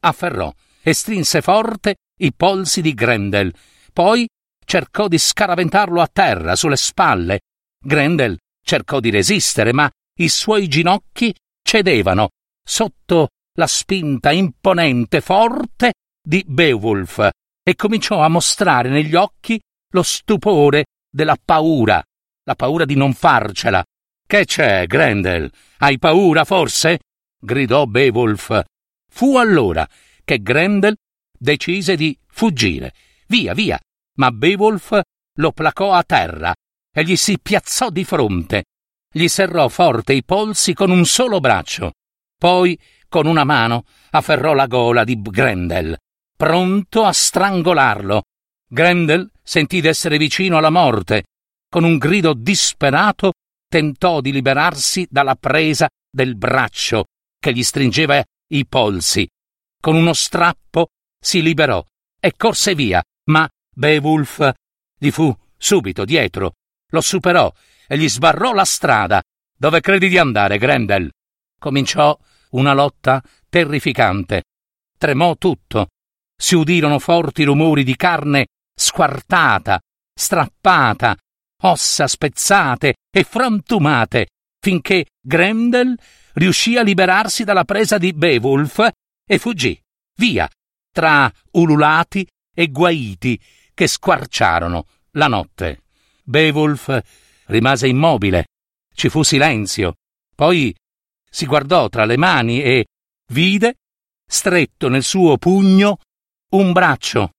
Afferrò 0.00 0.52
e 0.82 0.92
strinse 0.92 1.40
forte 1.40 1.94
i 2.22 2.32
polsi 2.34 2.82
di 2.82 2.92
Grendel. 2.92 3.54
Poi 3.92 4.28
cercò 4.64 5.06
di 5.06 5.18
scaraventarlo 5.18 6.00
a 6.00 6.10
terra, 6.12 6.56
sulle 6.56 6.74
spalle. 6.74 7.42
Grendel 7.78 8.36
cercò 8.64 8.98
di 8.98 9.10
resistere, 9.10 9.72
ma 9.72 9.88
i 10.18 10.28
suoi 10.28 10.66
ginocchi 10.66 11.32
cedevano 11.62 12.30
sotto 12.68 13.28
la 13.52 13.68
spinta 13.68 14.32
imponente, 14.32 15.20
forte 15.20 15.92
di 16.28 16.44
Beowulf 16.46 17.26
e 17.62 17.74
cominciò 17.74 18.20
a 18.20 18.28
mostrare 18.28 18.90
negli 18.90 19.14
occhi 19.14 19.58
lo 19.92 20.02
stupore 20.02 20.84
della 21.10 21.38
paura, 21.42 22.04
la 22.44 22.54
paura 22.54 22.84
di 22.84 22.94
non 22.96 23.14
farcela. 23.14 23.82
Che 24.26 24.44
c'è, 24.44 24.86
Grendel? 24.86 25.50
Hai 25.78 25.98
paura, 25.98 26.44
forse? 26.44 26.98
gridò 27.40 27.86
Beowulf. 27.86 28.62
Fu 29.10 29.38
allora 29.38 29.88
che 30.22 30.42
Grendel 30.42 30.96
decise 31.32 31.96
di 31.96 32.14
fuggire. 32.26 32.92
Via, 33.28 33.54
via. 33.54 33.80
Ma 34.16 34.30
Beowulf 34.30 35.00
lo 35.36 35.52
placò 35.52 35.92
a 35.92 36.02
terra 36.02 36.54
e 36.94 37.04
gli 37.04 37.16
si 37.16 37.38
piazzò 37.40 37.88
di 37.88 38.04
fronte. 38.04 38.64
gli 39.10 39.28
serrò 39.28 39.66
forte 39.68 40.12
i 40.12 40.22
polsi 40.22 40.74
con 40.74 40.90
un 40.90 41.06
solo 41.06 41.40
braccio. 41.40 41.92
Poi, 42.36 42.78
con 43.08 43.26
una 43.26 43.44
mano, 43.44 43.84
afferrò 44.10 44.52
la 44.52 44.66
gola 44.66 45.04
di 45.04 45.18
Grendel, 45.22 45.96
pronto 46.38 47.02
a 47.02 47.12
strangolarlo. 47.12 48.22
Grendel 48.70 49.28
sentì 49.42 49.80
d'essere 49.80 50.18
vicino 50.18 50.56
alla 50.56 50.70
morte. 50.70 51.24
Con 51.68 51.82
un 51.82 51.98
grido 51.98 52.32
disperato 52.32 53.32
tentò 53.68 54.20
di 54.20 54.30
liberarsi 54.30 55.06
dalla 55.10 55.34
presa 55.34 55.88
del 56.08 56.36
braccio 56.36 57.06
che 57.40 57.52
gli 57.52 57.64
stringeva 57.64 58.22
i 58.52 58.66
polsi. 58.66 59.28
Con 59.80 59.96
uno 59.96 60.12
strappo 60.12 60.90
si 61.20 61.42
liberò 61.42 61.84
e 62.20 62.32
corse 62.36 62.76
via, 62.76 63.02
ma 63.30 63.48
Beowulf 63.74 64.48
gli 64.96 65.10
fu 65.10 65.36
subito 65.56 66.04
dietro, 66.04 66.52
lo 66.92 67.00
superò 67.00 67.52
e 67.88 67.98
gli 67.98 68.08
sbarrò 68.08 68.52
la 68.52 68.64
strada. 68.64 69.20
Dove 69.56 69.80
credi 69.80 70.08
di 70.08 70.18
andare, 70.18 70.56
Grendel? 70.56 71.10
Cominciò 71.58 72.16
una 72.50 72.74
lotta 72.74 73.20
terrificante. 73.48 74.44
Tremò 74.96 75.34
tutto. 75.36 75.88
Si 76.40 76.54
udirono 76.54 77.00
forti 77.00 77.42
rumori 77.42 77.82
di 77.82 77.96
carne 77.96 78.46
squartata, 78.74 79.80
strappata, 80.14 81.16
ossa 81.62 82.06
spezzate 82.06 82.94
e 83.10 83.24
frantumate, 83.24 84.28
finché 84.60 85.06
Grendel 85.20 85.98
riuscì 86.34 86.76
a 86.76 86.82
liberarsi 86.82 87.42
dalla 87.42 87.64
presa 87.64 87.98
di 87.98 88.12
Beowulf 88.12 88.88
e 89.26 89.38
fuggì, 89.38 89.78
via, 90.16 90.48
tra 90.92 91.30
ululati 91.52 92.26
e 92.54 92.68
guaiti 92.68 93.40
che 93.74 93.86
squarciarono 93.88 94.86
la 95.12 95.26
notte. 95.26 95.82
Beowulf 96.22 97.00
rimase 97.46 97.88
immobile. 97.88 98.46
Ci 98.94 99.08
fu 99.08 99.22
silenzio. 99.22 99.94
Poi 100.34 100.74
si 101.28 101.46
guardò 101.46 101.88
tra 101.88 102.04
le 102.04 102.16
mani 102.16 102.62
e 102.62 102.86
vide, 103.32 103.74
stretto 104.26 104.88
nel 104.88 105.02
suo 105.02 105.36
pugno, 105.36 105.98
un 106.50 106.72
braccio. 106.72 107.32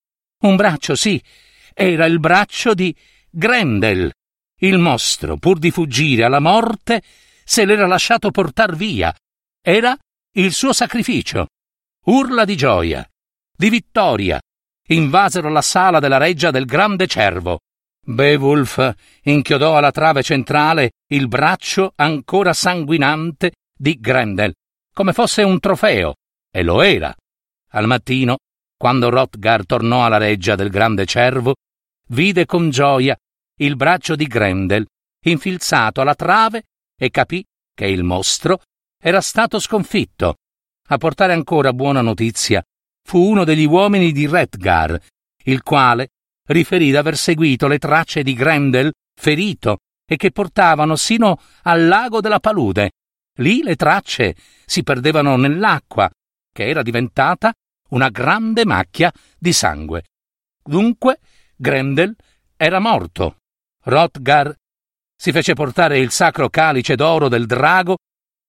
Un 0.44 0.56
braccio, 0.56 0.96
sì, 0.96 1.22
era 1.74 2.06
il 2.06 2.20
braccio 2.20 2.74
di 2.74 2.96
Grendel. 3.30 4.12
Il 4.62 4.78
mostro, 4.78 5.38
pur 5.38 5.58
di 5.58 5.72
fuggire 5.72 6.24
alla 6.24 6.40
morte, 6.40 7.02
se 7.44 7.66
l'era 7.66 7.88
lasciato 7.88 8.32
portar 8.32 8.76
via. 8.76 9.14
Era 9.62 9.98
il 10.34 10.54
suo 10.54 10.74
sacrificio. 10.74 11.48
Urla 12.06 12.46
di 12.46 12.56
gioia, 12.56 13.08
di 13.56 13.70
vittoria, 13.70 14.40
invasero 14.88 15.50
la 15.50 15.62
sala 15.62 16.00
della 16.00 16.18
reggia 16.18 16.52
del 16.52 16.66
grande 16.66 17.08
cervo. 17.08 17.60
Beowulf 18.06 18.94
inchiodò 19.24 19.78
alla 19.78 19.92
trave 19.92 20.24
centrale 20.24 20.92
il 21.08 21.28
braccio 21.28 21.94
ancora 21.96 22.54
sanguinante 22.54 23.52
di 23.76 24.00
Grendel, 24.00 24.54
come 24.94 25.14
fosse 25.14 25.44
un 25.44 25.60
trofeo, 25.60 26.16
e 26.52 26.64
lo 26.64 26.82
era. 26.82 27.14
Al 27.72 27.86
mattino, 27.86 28.38
quando 28.80 29.08
Hrothgar 29.08 29.66
tornò 29.66 30.06
alla 30.06 30.16
reggia 30.16 30.56
del 30.56 30.70
grande 30.70 31.06
cervo, 31.06 31.56
vide 32.12 32.46
con 32.46 32.70
gioia 32.70 33.14
il 33.58 33.76
braccio 33.76 34.16
di 34.16 34.26
Grendel 34.26 34.88
infilzato 35.26 36.00
alla 36.00 36.16
trave 36.16 36.64
e 36.98 37.10
capì 37.10 37.44
che 37.76 37.88
il 37.88 38.06
mostro 38.06 38.62
era 38.98 39.20
stato 39.20 39.60
sconfitto. 39.60 40.36
A 40.92 40.98
portare 40.98 41.34
ancora 41.34 41.74
buona 41.74 42.00
notizia 42.00 42.64
fu 43.06 43.20
uno 43.20 43.44
degli 43.44 43.66
uomini 43.66 44.14
di 44.14 44.26
Redgar, 44.26 44.98
il 45.44 45.62
quale 45.62 46.12
riferì 46.48 46.90
d'aver 46.90 47.18
seguito 47.18 47.68
le 47.68 47.80
tracce 47.80 48.24
di 48.24 48.34
Grendel 48.34 48.94
ferito 49.14 49.80
e 50.10 50.16
che 50.16 50.32
portavano 50.32 50.96
sino 50.96 51.42
al 51.64 51.86
lago 51.86 52.22
della 52.22 52.40
palude. 52.40 52.92
Lì 53.40 53.62
le 53.62 53.76
tracce 53.76 54.38
si 54.66 54.84
perdevano 54.84 55.36
nell'acqua, 55.36 56.10
che 56.54 56.70
era 56.70 56.82
diventata 56.82 57.52
una 57.90 58.10
grande 58.10 58.66
macchia 58.66 59.12
di 59.38 59.54
sangue. 59.54 60.04
Dunque 60.64 61.20
Grendel 61.56 62.16
era 62.56 62.80
morto. 62.80 63.38
Hrothgar 63.84 64.54
si 65.16 65.32
fece 65.32 65.54
portare 65.54 66.00
il 66.00 66.12
sacro 66.12 66.50
calice 66.50 66.96
d'oro 66.96 67.28
del 67.28 67.46
drago 67.46 67.98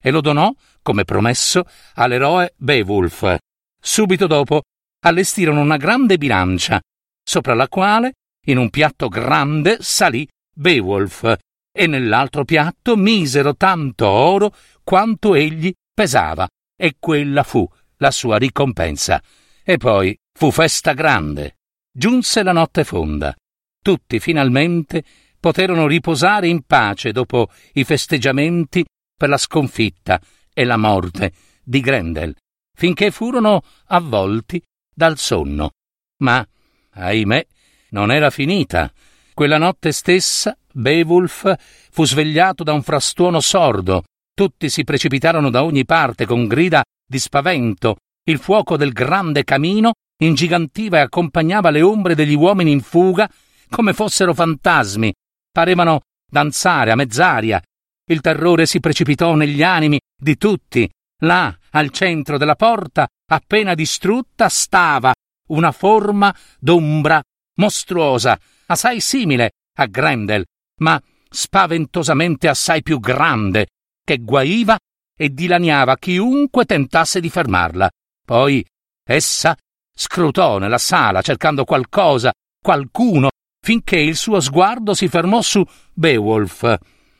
e 0.02 0.10
lo 0.10 0.20
donò, 0.20 0.52
come 0.82 1.04
promesso, 1.04 1.64
all'eroe 1.94 2.54
Beowulf. 2.56 3.36
Subito 3.80 4.26
dopo 4.26 4.62
allestirono 5.00 5.60
una 5.60 5.76
grande 5.76 6.16
bilancia, 6.16 6.80
sopra 7.22 7.54
la 7.54 7.68
quale, 7.68 8.12
in 8.46 8.58
un 8.58 8.70
piatto 8.70 9.08
grande, 9.08 9.78
salì 9.80 10.28
Beowulf, 10.54 11.36
e 11.72 11.86
nell'altro 11.86 12.44
piatto 12.44 12.96
misero 12.96 13.56
tanto 13.56 14.06
oro 14.06 14.54
quanto 14.82 15.34
egli 15.34 15.72
pesava, 15.92 16.48
e 16.76 16.96
quella 16.98 17.42
fu 17.42 17.68
la 18.00 18.10
sua 18.10 18.36
ricompensa. 18.36 19.22
E 19.62 19.76
poi 19.76 20.16
fu 20.32 20.50
festa 20.50 20.92
grande. 20.92 21.58
Giunse 21.92 22.42
la 22.42 22.52
notte 22.52 22.84
fonda. 22.84 23.34
Tutti 23.82 24.18
finalmente 24.20 25.04
poterono 25.38 25.86
riposare 25.86 26.48
in 26.48 26.62
pace 26.62 27.12
dopo 27.12 27.48
i 27.74 27.84
festeggiamenti 27.84 28.84
per 29.16 29.28
la 29.28 29.38
sconfitta 29.38 30.20
e 30.52 30.64
la 30.64 30.76
morte 30.76 31.32
di 31.62 31.80
Grendel, 31.80 32.34
finché 32.76 33.10
furono 33.10 33.62
avvolti 33.86 34.62
dal 34.94 35.16
sonno. 35.18 35.70
Ma, 36.18 36.46
ahimè, 36.90 37.46
non 37.90 38.10
era 38.10 38.30
finita. 38.30 38.92
Quella 39.32 39.58
notte 39.58 39.92
stessa 39.92 40.56
Beowulf 40.72 41.54
fu 41.90 42.04
svegliato 42.04 42.62
da 42.62 42.72
un 42.72 42.82
frastuono 42.82 43.40
sordo. 43.40 44.04
Tutti 44.34 44.68
si 44.68 44.84
precipitarono 44.84 45.50
da 45.50 45.64
ogni 45.64 45.84
parte 45.84 46.26
con 46.26 46.46
grida 46.46 46.82
di 47.10 47.18
spavento. 47.18 47.96
Il 48.22 48.38
fuoco 48.38 48.76
del 48.76 48.92
grande 48.92 49.42
camino 49.42 49.94
ingigantiva 50.22 50.98
e 50.98 51.00
accompagnava 51.00 51.70
le 51.70 51.82
ombre 51.82 52.14
degli 52.14 52.36
uomini 52.36 52.70
in 52.70 52.82
fuga 52.82 53.28
come 53.68 53.92
fossero 53.92 54.32
fantasmi. 54.32 55.12
Parevano 55.50 56.02
danzare 56.30 56.92
a 56.92 56.94
mezz'aria. 56.94 57.60
Il 58.08 58.20
terrore 58.20 58.66
si 58.66 58.78
precipitò 58.78 59.34
negli 59.34 59.62
animi 59.62 59.98
di 60.16 60.36
tutti. 60.36 60.88
Là, 61.22 61.56
al 61.70 61.90
centro 61.90 62.38
della 62.38 62.54
porta, 62.54 63.08
appena 63.28 63.74
distrutta, 63.74 64.48
stava 64.48 65.12
una 65.48 65.72
forma 65.72 66.34
d'ombra 66.60 67.20
mostruosa, 67.56 68.38
assai 68.66 69.00
simile 69.00 69.50
a 69.78 69.86
Grendel, 69.86 70.46
ma 70.78 71.00
spaventosamente 71.28 72.48
assai 72.48 72.82
più 72.82 73.00
grande, 73.00 73.66
che 74.04 74.18
guaiva 74.18 74.78
e 75.20 75.28
dilaniava 75.28 75.98
chiunque 75.98 76.64
tentasse 76.64 77.20
di 77.20 77.28
fermarla. 77.28 77.90
Poi 78.24 78.64
essa 79.06 79.54
scrutò 79.94 80.56
nella 80.56 80.78
sala 80.78 81.20
cercando 81.20 81.64
qualcosa, 81.64 82.32
qualcuno, 82.58 83.28
finché 83.62 83.98
il 83.98 84.16
suo 84.16 84.40
sguardo 84.40 84.94
si 84.94 85.08
fermò 85.08 85.42
su 85.42 85.62
Beowulf. 85.92 86.74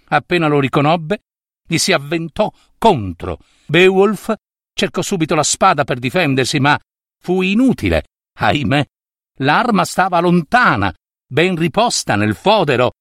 Appena 0.09 0.47
lo 0.47 0.61
riconobbe, 0.61 1.25
gli 1.69 1.77
si 1.77 1.93
avventò 1.93 2.51
contro. 2.79 3.37
Beowulf 3.67 4.33
cercò 4.73 5.03
subito 5.03 5.35
la 5.35 5.43
spada 5.43 5.85
per 5.85 5.99
difendersi, 5.99 6.59
ma 6.59 6.79
fu 7.19 7.43
inutile. 7.43 8.05
Ahimè, 8.39 8.83
l'arma 9.41 9.85
stava 9.85 10.21
lontana, 10.21 10.91
ben 11.27 11.55
riposta 11.55 12.17
nel 12.17 12.35
fodero. 12.35 12.93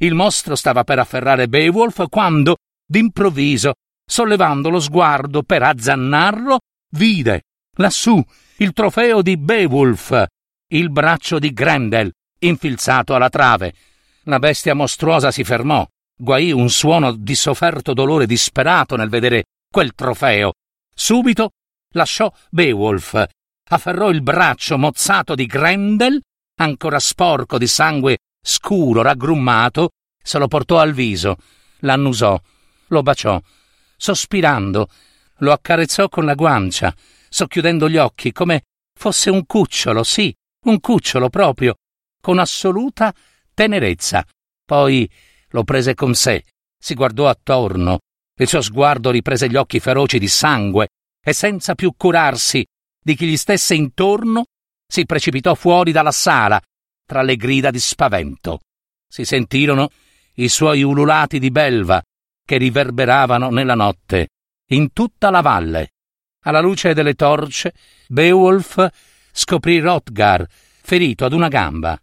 Il 0.00 0.14
mostro 0.14 0.54
stava 0.54 0.82
per 0.82 0.98
afferrare 0.98 1.46
Beowulf 1.46 2.08
quando, 2.08 2.56
d'improvviso, 2.86 3.74
sollevando 4.06 4.70
lo 4.70 4.80
sguardo 4.80 5.42
per 5.42 5.62
azzannarlo, 5.62 6.60
vide 6.92 7.42
lassù 7.78 8.22
il 8.58 8.72
trofeo 8.72 9.20
di 9.20 9.36
Beowulf, 9.36 10.24
il 10.68 10.90
braccio 10.90 11.38
di 11.38 11.52
Grendel, 11.52 12.10
infilzato 12.38 13.14
alla 13.14 13.28
trave. 13.28 13.74
La 14.24 14.38
bestia 14.38 14.74
mostruosa 14.74 15.30
si 15.30 15.44
fermò, 15.44 15.86
guaì 16.16 16.52
un 16.52 16.70
suono 16.70 17.12
di 17.12 17.34
sofferto 17.34 17.92
dolore 17.92 18.26
disperato 18.26 18.96
nel 18.96 19.08
vedere 19.08 19.44
quel 19.70 19.94
trofeo. 19.94 20.52
Subito 20.94 21.50
lasciò 21.90 22.32
Beowulf, 22.50 23.24
afferrò 23.68 24.08
il 24.10 24.22
braccio 24.22 24.78
mozzato 24.78 25.34
di 25.34 25.46
Grendel, 25.46 26.20
ancora 26.58 26.98
sporco 26.98 27.58
di 27.58 27.66
sangue 27.66 28.18
scuro 28.40 29.02
raggrummato, 29.02 29.90
se 30.22 30.38
lo 30.38 30.48
portò 30.48 30.78
al 30.78 30.92
viso, 30.92 31.36
l'annusò, 31.80 32.40
lo 32.88 33.02
baciò, 33.02 33.40
sospirando, 33.96 34.88
lo 35.38 35.52
accarezzò 35.52 36.08
con 36.08 36.24
la 36.24 36.34
guancia, 36.34 36.94
socchiudendo 37.28 37.88
gli 37.88 37.96
occhi 37.96 38.32
come 38.32 38.62
fosse 38.94 39.30
un 39.30 39.44
cucciolo, 39.46 40.02
sì, 40.02 40.34
un 40.64 40.80
cucciolo 40.80 41.28
proprio, 41.28 41.76
con 42.20 42.38
assoluta 42.38 43.14
tenerezza. 43.52 44.24
Poi 44.64 45.08
lo 45.48 45.64
prese 45.64 45.94
con 45.94 46.14
sé, 46.14 46.44
si 46.78 46.94
guardò 46.94 47.28
attorno, 47.28 48.00
il 48.38 48.48
suo 48.48 48.60
sguardo 48.60 49.10
riprese 49.10 49.48
gli 49.48 49.56
occhi 49.56 49.80
feroci 49.80 50.18
di 50.18 50.28
sangue 50.28 50.88
e 51.24 51.32
senza 51.32 51.74
più 51.74 51.94
curarsi 51.96 52.64
di 53.02 53.14
chi 53.14 53.26
gli 53.26 53.36
stesse 53.36 53.74
intorno, 53.74 54.44
si 54.86 55.06
precipitò 55.06 55.54
fuori 55.54 55.92
dalla 55.92 56.12
sala 56.12 56.60
tra 57.04 57.22
le 57.22 57.36
grida 57.36 57.70
di 57.70 57.78
spavento. 57.78 58.60
Si 59.08 59.24
sentirono 59.24 59.90
i 60.34 60.48
suoi 60.48 60.82
ululati 60.82 61.38
di 61.38 61.50
belva, 61.50 62.02
che 62.46 62.56
riverberavano 62.56 63.50
nella 63.50 63.74
notte, 63.74 64.28
in 64.70 64.92
tutta 64.92 65.28
la 65.30 65.42
valle. 65.42 65.90
Alla 66.44 66.60
luce 66.60 66.94
delle 66.94 67.14
torce, 67.14 67.74
Beowulf 68.06 68.88
scoprì 69.32 69.80
Rotgar 69.80 70.46
ferito 70.48 71.24
ad 71.24 71.32
una 71.32 71.48
gamba. 71.48 72.00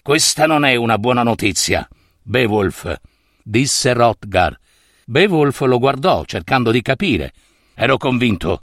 Questa 0.00 0.46
non 0.46 0.64
è 0.64 0.76
una 0.76 0.96
buona 0.96 1.24
notizia, 1.24 1.86
Beowulf, 2.22 2.98
disse 3.42 3.92
Rotgar. 3.92 4.56
Beowulf 5.04 5.60
lo 5.62 5.78
guardò, 5.80 6.24
cercando 6.24 6.70
di 6.70 6.80
capire. 6.80 7.32
Ero 7.74 7.96
convinto 7.96 8.60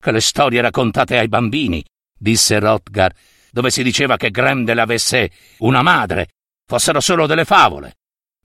che 0.00 0.12
le 0.12 0.20
storie 0.20 0.60
raccontate 0.60 1.18
ai 1.18 1.26
bambini, 1.26 1.84
disse 2.16 2.60
Rotgar, 2.60 3.12
dove 3.50 3.70
si 3.70 3.82
diceva 3.82 4.16
che 4.16 4.30
Grendel 4.30 4.78
avesse 4.78 5.32
una 5.58 5.82
madre, 5.82 6.28
fossero 6.64 7.00
solo 7.00 7.26
delle 7.26 7.44
favole. 7.44 7.96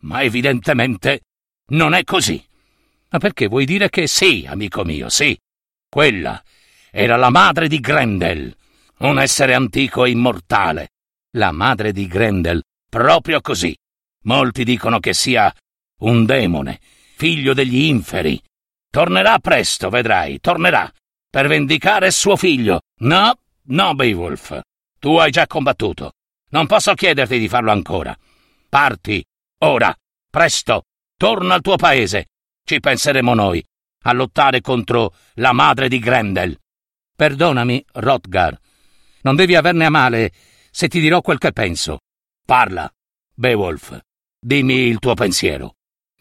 Ma 0.02 0.24
evidentemente 0.24 1.22
non 1.74 1.94
è 1.94 2.04
così. 2.04 2.44
Ma 3.10 3.20
perché 3.20 3.48
vuoi 3.48 3.66
dire 3.66 3.90
che 3.90 4.08
sì, 4.08 4.46
amico 4.48 4.84
mio, 4.84 5.10
sì? 5.10 5.38
Quella 5.88 6.42
era 6.92 7.16
la 7.16 7.30
madre 7.30 7.68
di 7.68 7.80
Grendel, 7.80 8.56
un 9.00 9.20
essere 9.20 9.54
antico 9.54 10.06
e 10.06 10.10
immortale. 10.10 10.90
La 11.36 11.52
madre 11.52 11.92
di 11.92 12.08
Grendel, 12.08 12.64
proprio 12.90 13.42
così. 13.42 13.76
Molti 14.24 14.64
dicono 14.64 15.00
che 15.00 15.14
sia 15.14 15.54
un 16.02 16.26
demone, 16.26 16.80
figlio 17.16 17.54
degli 17.54 17.84
inferi. 17.84 18.42
Tornerà 18.90 19.40
presto, 19.40 19.90
vedrai, 19.90 20.40
tornerà, 20.40 20.92
per 21.30 21.48
vendicare 21.48 22.12
suo 22.12 22.36
figlio. 22.36 22.82
No, 23.02 23.38
no, 23.64 23.96
Beowulf. 23.96 24.60
Tu 25.00 25.18
hai 25.18 25.32
già 25.32 25.48
combattuto. 25.48 26.14
Non 26.50 26.68
posso 26.68 26.94
chiederti 26.94 27.40
di 27.40 27.50
farlo 27.50 27.72
ancora. 27.72 28.16
Parti, 28.70 29.24
ora, 29.60 29.94
presto, 30.30 30.84
torna 31.24 31.54
al 31.54 31.62
tuo 31.62 31.78
paese. 31.78 32.32
Ci 32.66 32.82
penseremo 32.82 33.34
noi, 33.34 33.66
a 34.02 34.12
lottare 34.12 34.60
contro 34.60 35.16
la 35.36 35.54
madre 35.54 35.88
di 35.88 35.98
Grendel. 35.98 36.60
Perdonami, 37.16 37.82
Rotgar. 37.94 38.60
Non 39.22 39.38
devi 39.38 39.56
averne 39.56 39.86
a 39.86 39.90
male 39.90 40.34
se 40.70 40.90
ti 40.90 41.00
dirò 41.00 41.22
quel 41.22 41.38
che 41.38 41.54
penso. 41.54 42.02
Parla, 42.46 42.92
Beowulf. 43.36 43.98
Dimmi 44.38 44.74
il 44.74 45.00
tuo 45.00 45.14
pensiero. 45.14 45.76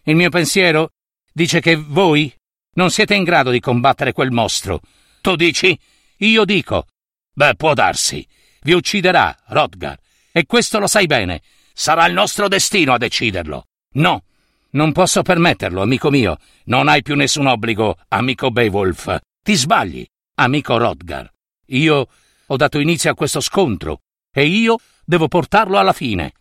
Il 0.05 0.15
mio 0.15 0.31
pensiero 0.31 0.91
dice 1.33 1.59
che 1.59 1.75
voi 1.75 2.33
non 2.75 2.93
siete 2.93 3.17
in 3.17 3.25
grado 3.25 3.51
di 3.51 3.59
combattere 3.59 4.13
quel 4.13 4.31
mostro. 4.31 4.83
Tu 5.21 5.35
dici? 5.35 5.77
Io 6.19 6.45
dico. 6.45 6.87
Beh, 7.35 7.57
può 7.57 7.75
darsi. 7.75 8.25
Vi 8.61 8.71
ucciderà, 8.71 9.37
Rodgar. 9.47 9.99
E 10.31 10.47
questo 10.47 10.79
lo 10.79 10.87
sai 10.87 11.07
bene. 11.07 11.43
Sarà 11.73 12.07
il 12.07 12.13
nostro 12.13 12.47
destino 12.47 12.93
a 12.93 12.99
deciderlo. 12.99 13.67
No, 13.95 14.27
non 14.75 14.93
posso 14.93 15.23
permetterlo, 15.23 15.83
amico 15.83 16.11
mio. 16.11 16.39
Non 16.65 16.89
hai 16.89 17.03
più 17.03 17.15
nessun 17.15 17.47
obbligo, 17.47 17.99
amico 18.09 18.51
Beowulf. 18.51 19.19
Ti 19.43 19.55
sbagli, 19.55 20.07
amico 20.37 20.77
Rodgar. 20.79 21.31
Io 21.67 22.09
ho 22.47 22.57
dato 22.57 22.79
inizio 22.79 23.11
a 23.11 23.15
questo 23.15 23.41
scontro 23.41 24.01
e 24.31 24.47
io 24.47 24.79
devo 25.05 25.29
portarlo 25.29 25.79
alla 25.79 25.93
fine. 25.93 26.33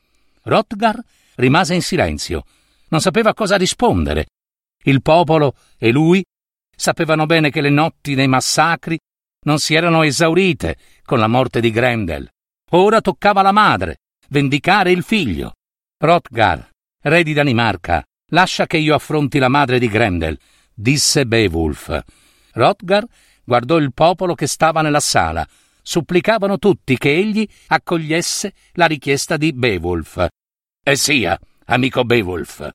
Rodgar 0.44 1.00
rimase 1.36 1.74
in 1.74 1.82
silenzio. 1.82 2.46
Non 2.89 3.02
sapeva 3.02 3.34
cosa 3.34 3.58
rispondere. 3.58 4.28
Il 4.84 5.02
popolo 5.02 5.56
e 5.78 5.91
lui 5.91 6.24
sapevano 6.76 7.26
bene 7.26 7.50
che 7.50 7.62
le 7.62 7.70
notti 7.70 8.15
dei 8.15 8.28
massacri 8.28 8.98
non 9.44 9.60
si 9.60 9.74
erano 9.74 10.04
esaurite 10.04 10.78
con 11.04 11.20
la 11.20 11.28
morte 11.28 11.60
di 11.60 11.72
Grendel. 11.72 12.30
Ora 12.72 13.02
toccava 13.02 13.41
alla 13.41 13.52
madre 13.52 13.98
vendicare 14.30 14.91
il 14.91 15.04
figlio. 15.04 15.56
Rotgar, 15.98 16.70
re 17.02 17.24
di 17.24 17.34
Danimarca, 17.34 18.04
lascia 18.32 18.67
che 18.67 18.78
io 18.78 18.96
affronti 18.96 19.39
la 19.39 19.48
madre 19.48 19.80
di 19.80 19.88
Grendel, 19.88 20.38
disse 20.74 21.26
Beowulf. 21.26 22.04
Rotgar 22.54 23.06
guardò 23.44 23.78
il 23.78 23.94
popolo 23.94 24.36
che 24.36 24.48
stava 24.48 24.82
nella 24.82 25.00
sala. 25.00 25.48
Supplicavano 25.84 26.60
tutti 26.60 26.98
che 26.98 27.15
egli 27.15 27.48
accogliesse 27.67 28.54
la 28.74 28.86
richiesta 28.86 29.38
di 29.38 29.52
Beowulf. 29.54 30.28
E 30.84 30.96
sia, 30.96 31.39
amico 31.65 32.04
Beowulf, 32.04 32.70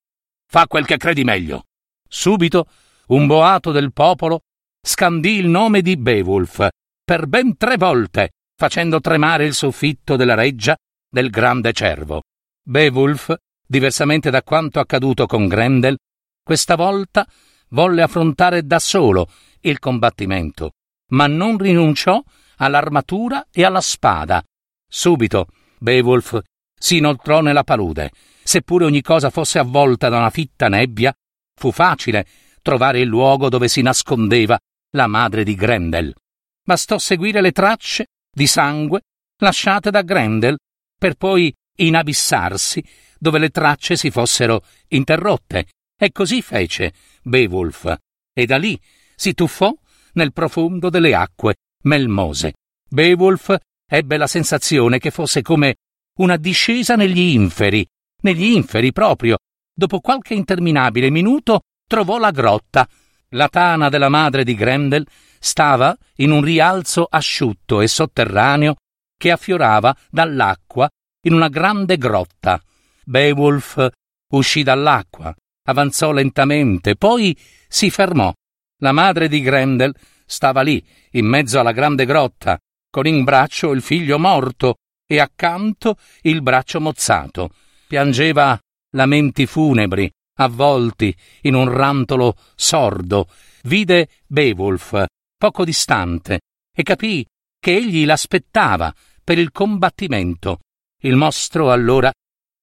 fa 0.49 0.67
quel 0.67 0.87
che 0.87 0.97
credi 0.97 1.23
meglio. 1.23 1.65
Subito 2.09 2.67
un 3.09 3.27
boato 3.27 3.71
del 3.71 3.93
popolo 3.93 4.41
scandì 4.81 5.37
il 5.37 5.47
nome 5.47 5.83
di 5.83 5.97
Beowulf 5.97 6.69
per 7.05 7.27
ben 7.27 7.57
tre 7.57 7.77
volte, 7.77 8.31
facendo 8.57 9.01
tremare 9.01 9.45
il 9.45 9.55
soffitto 9.55 10.17
della 10.17 10.35
reggia 10.35 10.77
del 11.09 11.31
grande 11.31 11.73
cervo. 11.73 12.23
Beowulf, 12.63 13.33
diversamente 13.67 14.31
da 14.31 14.43
quanto 14.43 14.81
accaduto 14.81 15.27
con 15.27 15.49
Grendel, 15.49 15.99
questa 16.43 16.77
volta 16.77 17.27
volle 17.71 18.03
affrontare 18.03 18.65
da 18.65 18.79
solo 18.79 19.29
il 19.61 19.79
combattimento, 19.79 20.73
ma 21.11 21.27
non 21.27 21.59
rinunciò 21.59 22.23
all'armatura 22.59 23.47
e 23.51 23.65
alla 23.65 23.81
spada. 23.81 24.43
Subito 24.89 25.49
Beowulf 25.79 26.41
si 26.79 26.99
inoltrò 26.99 27.41
nella 27.41 27.65
palude. 27.65 28.13
Seppure 28.43 28.85
ogni 28.85 29.03
cosa 29.03 29.31
fosse 29.31 29.59
avvolta 29.59 30.09
da 30.09 30.19
una 30.19 30.31
fitta 30.31 30.69
nebbia, 30.69 31.13
fu 31.55 31.73
facile 31.73 32.27
trovare 32.63 33.01
il 33.01 33.09
luogo 33.09 33.49
dove 33.49 33.67
si 33.67 33.83
nascondeva 33.83 34.59
la 34.91 35.07
madre 35.09 35.43
di 35.43 35.55
Grendel. 35.55 36.15
Bastò 36.63 36.99
seguire 36.99 37.41
le 37.41 37.53
tracce 37.53 38.07
di 38.31 38.47
sangue 38.47 39.03
lasciate 39.39 39.91
da 39.91 40.03
Grendel 40.03 40.59
per 40.97 41.15
poi 41.15 41.53
inabissarsi 41.77 42.85
dove 43.19 43.39
le 43.39 43.51
tracce 43.51 43.97
si 43.97 44.11
fossero 44.11 44.63
interrotte. 44.89 45.67
E 45.99 46.13
così 46.13 46.43
fece 46.43 46.93
Beowulf, 47.23 47.95
e 48.33 48.47
da 48.47 48.59
lì 48.59 48.79
si 49.15 49.33
tuffò 49.33 49.75
nel 50.13 50.33
profondo 50.33 50.91
delle 50.91 51.15
acque 51.15 51.57
melmose. 51.85 52.55
Beowulf 52.89 53.57
ebbe 53.89 54.17
la 54.17 54.27
sensazione 54.27 54.99
che 54.99 55.11
fosse 55.11 55.43
come 55.43 55.77
una 56.19 56.37
discesa 56.37 56.97
negli 56.97 57.19
inferi, 57.19 57.87
negli 58.23 58.45
inferi 58.45 58.93
proprio. 58.93 59.39
Dopo 59.75 60.01
qualche 60.01 60.35
interminabile 60.35 61.11
minuto 61.11 61.63
trovò 61.87 62.19
la 62.19 62.31
grotta 62.31 62.89
la 63.31 63.49
tana 63.49 63.89
della 63.89 64.09
madre 64.09 64.45
di 64.45 64.55
Grendel 64.55 65.07
stava 65.39 65.97
in 66.17 66.31
un 66.31 66.43
rialzo 66.43 67.07
asciutto 67.09 67.81
e 67.81 67.89
sotterraneo 67.89 68.77
che 69.19 69.31
affiorava 69.31 69.97
dall'acqua 70.11 70.89
in 71.23 71.33
una 71.33 71.49
grande 71.49 71.97
grotta. 71.97 72.63
Beowulf 73.09 73.87
uscì 74.33 74.63
dall'acqua, 74.63 75.35
avanzò 75.69 76.11
lentamente, 76.13 76.97
poi 76.97 77.37
si 77.69 77.91
fermò. 77.91 78.33
La 78.81 78.93
madre 78.93 79.29
di 79.29 79.41
Grendel 79.41 79.95
stava 80.25 80.63
lì, 80.63 80.85
in 81.13 81.27
mezzo 81.27 81.61
alla 81.61 81.73
grande 81.73 82.05
grotta, 82.05 82.59
con 82.91 83.07
in 83.07 83.23
braccio 83.23 83.71
il 83.71 83.83
figlio 83.83 84.19
morto 84.19 84.77
e 85.07 85.21
accanto 85.21 85.99
il 86.23 86.43
braccio 86.43 86.81
mozzato. 86.81 87.51
Piangeva 87.87 88.59
lamenti 88.91 89.47
funebri 89.47 90.11
avvolti 90.39 91.15
in 91.43 91.55
un 91.55 91.71
rantolo 91.71 92.37
sordo, 92.55 93.29
vide 93.63 94.09
Beowulf 94.27 95.05
poco 95.39 95.65
distante 95.65 96.41
e 96.75 96.83
capì 96.83 97.25
che 97.59 97.77
egli 97.77 98.05
l'aspettava 98.05 98.93
per 99.23 99.39
il 99.39 99.51
combattimento. 99.51 100.61
Il 101.03 101.17
mostro 101.17 101.71
allora 101.71 102.11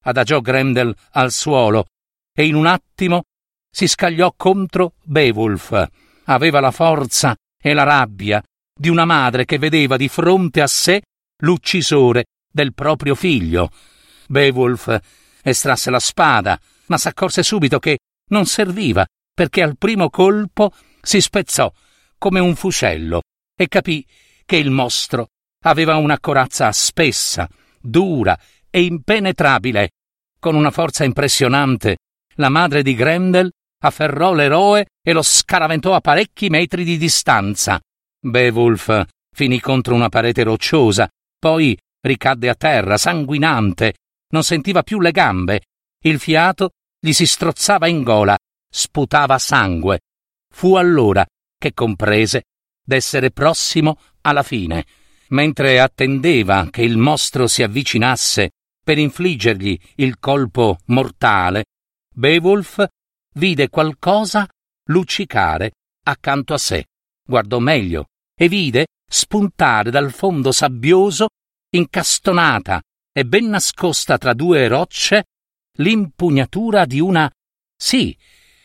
adagiò 0.03 0.39
Grendel 0.39 0.95
al 1.11 1.31
suolo 1.31 1.87
e 2.35 2.45
in 2.45 2.55
un 2.55 2.65
attimo 2.65 3.23
si 3.69 3.87
scagliò 3.87 4.33
contro 4.35 4.93
Beowulf. 5.03 5.89
Aveva 6.25 6.59
la 6.59 6.71
forza 6.71 7.35
e 7.61 7.73
la 7.73 7.83
rabbia 7.83 8.41
di 8.73 8.89
una 8.89 9.05
madre 9.05 9.45
che 9.45 9.57
vedeva 9.57 9.97
di 9.97 10.07
fronte 10.07 10.61
a 10.61 10.67
sé 10.67 11.01
l'uccisore 11.41 12.25
del 12.51 12.73
proprio 12.73 13.15
figlio. 13.15 13.69
Beowulf 14.27 14.99
estrasse 15.41 15.89
la 15.89 15.99
spada 15.99 16.59
ma 16.87 16.97
s'accorse 16.97 17.43
subito 17.43 17.79
che 17.79 17.99
non 18.29 18.45
serviva, 18.45 19.05
perché 19.33 19.61
al 19.61 19.77
primo 19.77 20.09
colpo 20.09 20.71
si 21.01 21.21
spezzò 21.21 21.71
come 22.17 22.39
un 22.39 22.55
fuscello 22.55 23.21
e 23.55 23.67
capì 23.67 24.05
che 24.45 24.57
il 24.57 24.69
mostro 24.71 25.27
aveva 25.65 25.95
una 25.95 26.19
corazza 26.19 26.71
spessa, 26.71 27.47
dura 27.79 28.37
e 28.73 28.81
impenetrabile. 28.81 29.91
Con 30.39 30.55
una 30.55 30.71
forza 30.71 31.03
impressionante, 31.03 31.97
la 32.35 32.49
madre 32.49 32.81
di 32.81 32.95
Grendel 32.95 33.51
afferrò 33.83 34.33
l'eroe 34.33 34.87
e 35.03 35.13
lo 35.13 35.21
scaraventò 35.21 35.93
a 35.93 36.01
parecchi 36.01 36.49
metri 36.49 36.83
di 36.83 36.97
distanza. 36.97 37.79
Beowulf 38.19 39.05
finì 39.31 39.59
contro 39.59 39.93
una 39.93 40.09
parete 40.09 40.41
rocciosa, 40.41 41.07
poi 41.37 41.77
ricadde 42.01 42.49
a 42.49 42.55
terra, 42.55 42.97
sanguinante, 42.97 43.93
non 44.29 44.43
sentiva 44.43 44.81
più 44.81 44.99
le 44.99 45.11
gambe 45.11 45.61
il 46.05 46.19
fiato 46.19 46.71
gli 46.99 47.13
si 47.13 47.25
strozzava 47.25 47.87
in 47.87 48.03
gola, 48.03 48.37
sputava 48.69 49.37
sangue. 49.37 50.01
Fu 50.53 50.75
allora 50.75 51.25
che 51.57 51.73
comprese 51.73 52.43
d'essere 52.83 53.31
prossimo 53.31 53.99
alla 54.21 54.43
fine. 54.43 54.85
Mentre 55.29 55.79
attendeva 55.79 56.67
che 56.69 56.81
il 56.81 56.97
mostro 56.97 57.47
si 57.47 57.63
avvicinasse 57.63 58.51
per 58.83 58.97
infliggergli 58.97 59.79
il 59.95 60.19
colpo 60.19 60.79
mortale, 60.87 61.65
Beowulf 62.13 62.85
vide 63.35 63.69
qualcosa 63.69 64.47
luccicare 64.89 65.71
accanto 66.03 66.53
a 66.53 66.57
sé. 66.57 66.85
Guardò 67.25 67.59
meglio 67.59 68.07
e 68.35 68.47
vide 68.47 68.87
spuntare 69.09 69.89
dal 69.89 70.11
fondo 70.11 70.51
sabbioso, 70.51 71.29
incastonata 71.69 72.81
e 73.11 73.25
ben 73.25 73.47
nascosta 73.47 74.17
tra 74.17 74.33
due 74.33 74.67
rocce, 74.67 75.25
l'impugnatura 75.77 76.85
di 76.85 76.99
una. 76.99 77.31
Sì, 77.75 78.15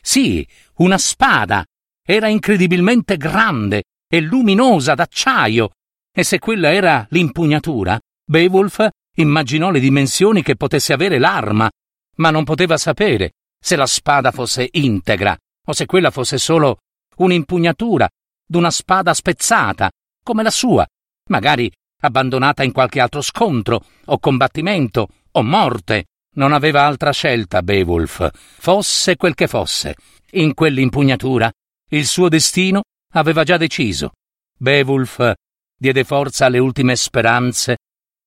sì, 0.00 0.46
una 0.76 0.98
spada. 0.98 1.64
Era 2.04 2.28
incredibilmente 2.28 3.16
grande 3.16 3.84
e 4.08 4.20
luminosa 4.20 4.94
d'acciaio. 4.94 5.70
E 6.10 6.24
se 6.24 6.38
quella 6.38 6.72
era 6.72 7.06
l'impugnatura, 7.10 8.00
Beowulf 8.24 8.88
immaginò 9.18 9.70
le 9.70 9.80
dimensioni 9.80 10.42
che 10.42 10.56
potesse 10.56 10.92
avere 10.92 11.18
l'arma, 11.18 11.70
ma 12.16 12.30
non 12.30 12.44
poteva 12.44 12.76
sapere 12.76 13.32
se 13.60 13.76
la 13.76 13.86
spada 13.86 14.30
fosse 14.30 14.68
integra 14.72 15.36
o 15.66 15.72
se 15.72 15.86
quella 15.86 16.10
fosse 16.10 16.38
solo 16.38 16.78
un'impugnatura 17.16 18.08
d'una 18.46 18.70
spada 18.70 19.12
spezzata, 19.12 19.90
come 20.22 20.42
la 20.42 20.50
sua, 20.50 20.86
magari 21.28 21.70
abbandonata 22.00 22.62
in 22.62 22.72
qualche 22.72 23.00
altro 23.00 23.20
scontro, 23.20 23.84
o 24.06 24.18
combattimento, 24.18 25.08
o 25.32 25.42
morte. 25.42 26.06
Non 26.38 26.52
aveva 26.52 26.84
altra 26.84 27.10
scelta 27.10 27.62
Beowulf, 27.62 28.30
fosse 28.32 29.16
quel 29.16 29.34
che 29.34 29.48
fosse. 29.48 29.96
In 30.32 30.54
quell'impugnatura 30.54 31.50
il 31.90 32.06
suo 32.06 32.28
destino 32.28 32.82
aveva 33.14 33.42
già 33.42 33.56
deciso. 33.56 34.12
Beowulf 34.56 35.32
diede 35.76 36.04
forza 36.04 36.46
alle 36.46 36.58
ultime 36.58 36.94
speranze 36.94 37.78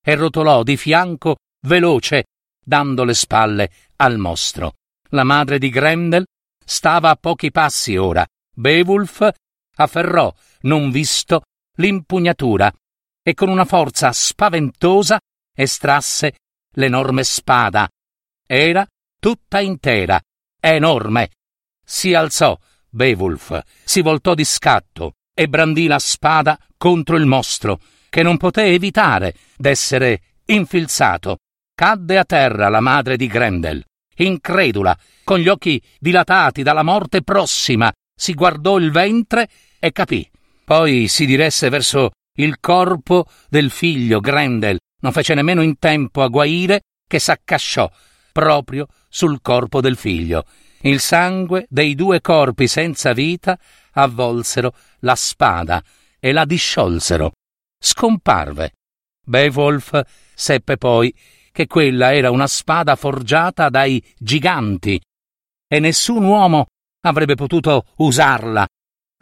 e 0.03 0.15
rotolò 0.15 0.63
di 0.63 0.77
fianco 0.77 1.37
veloce, 1.61 2.25
dando 2.63 3.03
le 3.03 3.13
spalle 3.13 3.71
al 3.97 4.17
mostro. 4.17 4.75
La 5.09 5.23
madre 5.23 5.59
di 5.59 5.69
Grendel 5.69 6.25
stava 6.63 7.09
a 7.09 7.15
pochi 7.15 7.51
passi 7.51 7.95
ora. 7.97 8.25
Beowulf 8.53 9.29
afferrò, 9.75 10.33
non 10.61 10.91
visto, 10.91 11.43
l'impugnatura 11.77 12.71
e 13.23 13.33
con 13.33 13.49
una 13.49 13.65
forza 13.65 14.11
spaventosa 14.11 15.19
estrasse 15.55 16.37
l'enorme 16.73 17.23
spada. 17.23 17.89
Era 18.45 18.85
tutta 19.19 19.59
intera, 19.59 20.19
enorme. 20.59 21.31
Si 21.83 22.13
alzò 22.13 22.57
Beowulf, 22.89 23.59
si 23.83 24.01
voltò 24.01 24.33
di 24.33 24.43
scatto 24.43 25.13
e 25.33 25.47
brandì 25.47 25.87
la 25.87 25.99
spada 25.99 26.59
contro 26.77 27.15
il 27.15 27.25
mostro, 27.25 27.79
che 28.11 28.23
non 28.23 28.35
poté 28.35 28.65
evitare 28.65 29.33
d'essere 29.55 30.21
infilzato. 30.47 31.37
Cadde 31.73 32.17
a 32.17 32.25
terra 32.25 32.67
la 32.67 32.81
madre 32.81 33.15
di 33.15 33.25
Grendel, 33.25 33.81
incredula, 34.17 34.95
con 35.23 35.39
gli 35.39 35.47
occhi 35.47 35.81
dilatati 35.97 36.61
dalla 36.61 36.83
morte 36.83 37.23
prossima, 37.23 37.89
si 38.13 38.33
guardò 38.33 38.77
il 38.77 38.91
ventre 38.91 39.47
e 39.79 39.93
capì. 39.93 40.29
Poi 40.65 41.07
si 41.07 41.25
diresse 41.25 41.69
verso 41.69 42.11
il 42.35 42.59
corpo 42.59 43.25
del 43.47 43.71
figlio 43.71 44.19
Grendel, 44.19 44.77
non 44.99 45.13
fece 45.13 45.33
nemmeno 45.33 45.61
in 45.61 45.79
tempo 45.79 46.21
a 46.21 46.27
guaire 46.27 46.81
che 47.07 47.17
s'accasciò 47.17 47.89
proprio 48.33 48.87
sul 49.07 49.39
corpo 49.41 49.79
del 49.79 49.95
figlio. 49.95 50.43
Il 50.81 50.99
sangue 50.99 51.65
dei 51.69 51.95
due 51.95 52.19
corpi 52.19 52.67
senza 52.67 53.13
vita 53.13 53.57
avvolsero 53.93 54.73
la 54.99 55.15
spada 55.15 55.81
e 56.19 56.33
la 56.33 56.43
disciolsero. 56.43 57.31
Scomparve. 57.83 58.73
Beowulf 59.25 59.99
seppe 60.35 60.77
poi 60.77 61.13
che 61.51 61.65
quella 61.65 62.13
era 62.13 62.29
una 62.29 62.45
spada 62.45 62.95
forgiata 62.95 63.69
dai 63.69 64.03
giganti 64.17 65.01
e 65.67 65.79
nessun 65.79 66.23
uomo 66.23 66.67
avrebbe 67.01 67.35
potuto 67.35 67.85
usarla. 67.97 68.67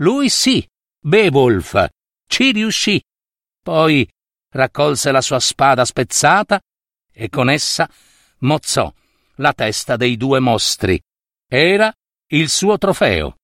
Lui 0.02 0.30
sì, 0.30 0.68
Beowulf, 1.00 1.88
ci 2.28 2.52
riuscì. 2.52 3.02
Poi 3.64 4.08
raccolse 4.52 5.12
la 5.12 5.22
sua 5.22 5.40
spada 5.40 5.86
spezzata 5.86 6.60
e 7.12 7.30
con 7.30 7.50
essa 7.50 7.90
mozzò 8.40 8.92
la 9.36 9.54
testa 9.54 9.96
dei 9.96 10.18
due 10.18 10.40
mostri. 10.40 11.00
Era 11.48 11.94
il 12.32 12.50
suo 12.50 12.78
trofeo. 12.78 13.36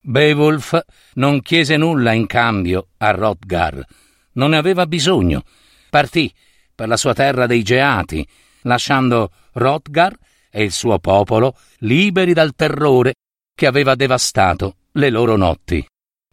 Beowulf 0.00 0.80
non 1.14 1.40
chiese 1.42 1.76
nulla 1.76 2.12
in 2.12 2.26
cambio 2.26 2.88
a 2.98 3.10
Hrothgar. 3.10 3.86
Non 4.34 4.50
ne 4.50 4.56
aveva 4.56 4.86
bisogno. 4.86 5.42
Partì 5.90 6.32
per 6.74 6.88
la 6.88 6.96
sua 6.96 7.14
terra 7.14 7.46
dei 7.46 7.62
Geati, 7.62 8.26
lasciando 8.62 9.30
Hrothgar 9.52 10.16
e 10.50 10.62
il 10.62 10.72
suo 10.72 10.98
popolo 10.98 11.56
liberi 11.78 12.32
dal 12.32 12.54
terrore 12.54 13.14
che 13.54 13.66
aveva 13.66 13.94
devastato 13.94 14.76
le 14.92 15.10
loro 15.10 15.36
notti. 15.36 15.84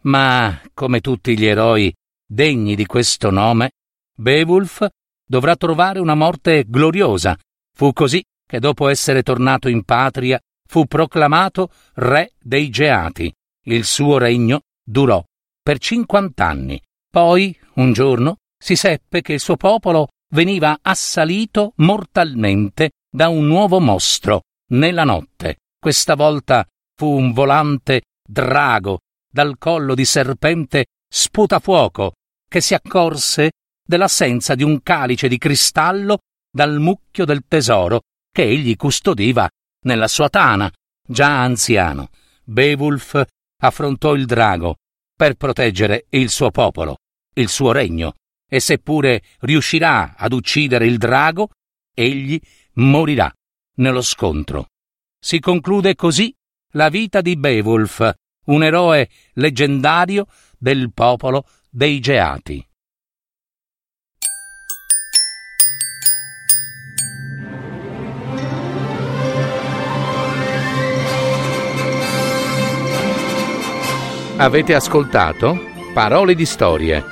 Ma, 0.02 0.60
come 0.74 1.00
tutti 1.00 1.38
gli 1.38 1.44
eroi 1.44 1.94
degni 2.26 2.74
di 2.74 2.86
questo 2.86 3.30
nome, 3.30 3.72
Beowulf 4.16 4.86
dovrà 5.24 5.56
trovare 5.56 6.00
una 6.00 6.14
morte 6.14 6.64
gloriosa. 6.66 7.36
Fu 7.74 7.92
così 7.92 8.22
che 8.44 8.58
dopo 8.58 8.88
essere 8.88 9.22
tornato 9.22 9.68
in 9.68 9.84
patria 9.84 10.40
fu 10.68 10.86
proclamato 10.86 11.70
re 11.94 12.32
dei 12.40 12.68
Geati. 12.68 13.32
Il 13.64 13.84
suo 13.84 14.18
regno 14.18 14.62
durò 14.82 15.22
per 15.62 15.78
cinquant'anni. 15.78 16.80
Poi, 17.08 17.56
un 17.74 17.92
giorno, 17.92 18.38
si 18.62 18.76
seppe 18.76 19.22
che 19.22 19.34
il 19.34 19.40
suo 19.40 19.56
popolo 19.56 20.08
veniva 20.32 20.78
assalito 20.82 21.72
mortalmente 21.76 22.90
da 23.10 23.28
un 23.28 23.46
nuovo 23.46 23.80
mostro 23.80 24.42
nella 24.70 25.04
notte. 25.04 25.56
Questa 25.78 26.14
volta 26.14 26.66
fu 26.96 27.06
un 27.08 27.32
volante 27.32 28.02
drago 28.26 29.00
dal 29.30 29.58
collo 29.58 29.94
di 29.94 30.04
serpente 30.04 30.86
sputafuoco 31.08 32.12
che 32.48 32.60
si 32.60 32.74
accorse 32.74 33.50
dell'assenza 33.84 34.54
di 34.54 34.62
un 34.62 34.82
calice 34.82 35.28
di 35.28 35.38
cristallo 35.38 36.18
dal 36.50 36.78
mucchio 36.78 37.24
del 37.24 37.44
tesoro 37.48 38.02
che 38.30 38.42
egli 38.42 38.76
custodiva 38.76 39.48
nella 39.84 40.08
sua 40.08 40.28
tana, 40.28 40.70
già 41.06 41.42
anziano. 41.42 42.08
Beowulf 42.44 43.22
affrontò 43.62 44.14
il 44.14 44.26
drago 44.26 44.76
per 45.16 45.34
proteggere 45.34 46.06
il 46.10 46.30
suo 46.30 46.50
popolo, 46.50 46.96
il 47.34 47.48
suo 47.48 47.72
regno, 47.72 48.14
e 48.48 48.60
seppure 48.60 49.22
riuscirà 49.40 50.14
ad 50.16 50.32
uccidere 50.32 50.86
il 50.86 50.98
drago, 50.98 51.50
egli 51.94 52.40
morirà 52.74 53.32
nello 53.76 54.02
scontro. 54.02 54.68
Si 55.18 55.40
conclude 55.40 55.94
così 55.94 56.34
la 56.72 56.88
vita 56.88 57.20
di 57.20 57.36
Beowulf, 57.36 58.10
un 58.46 58.64
eroe 58.64 59.08
leggendario 59.34 60.26
del 60.58 60.92
popolo 60.92 61.46
dei 61.70 62.00
Geati. 62.00 62.66
Avete 74.36 74.74
ascoltato 74.74 75.70
Parole 75.94 76.34
di 76.34 76.46
storie, 76.46 77.11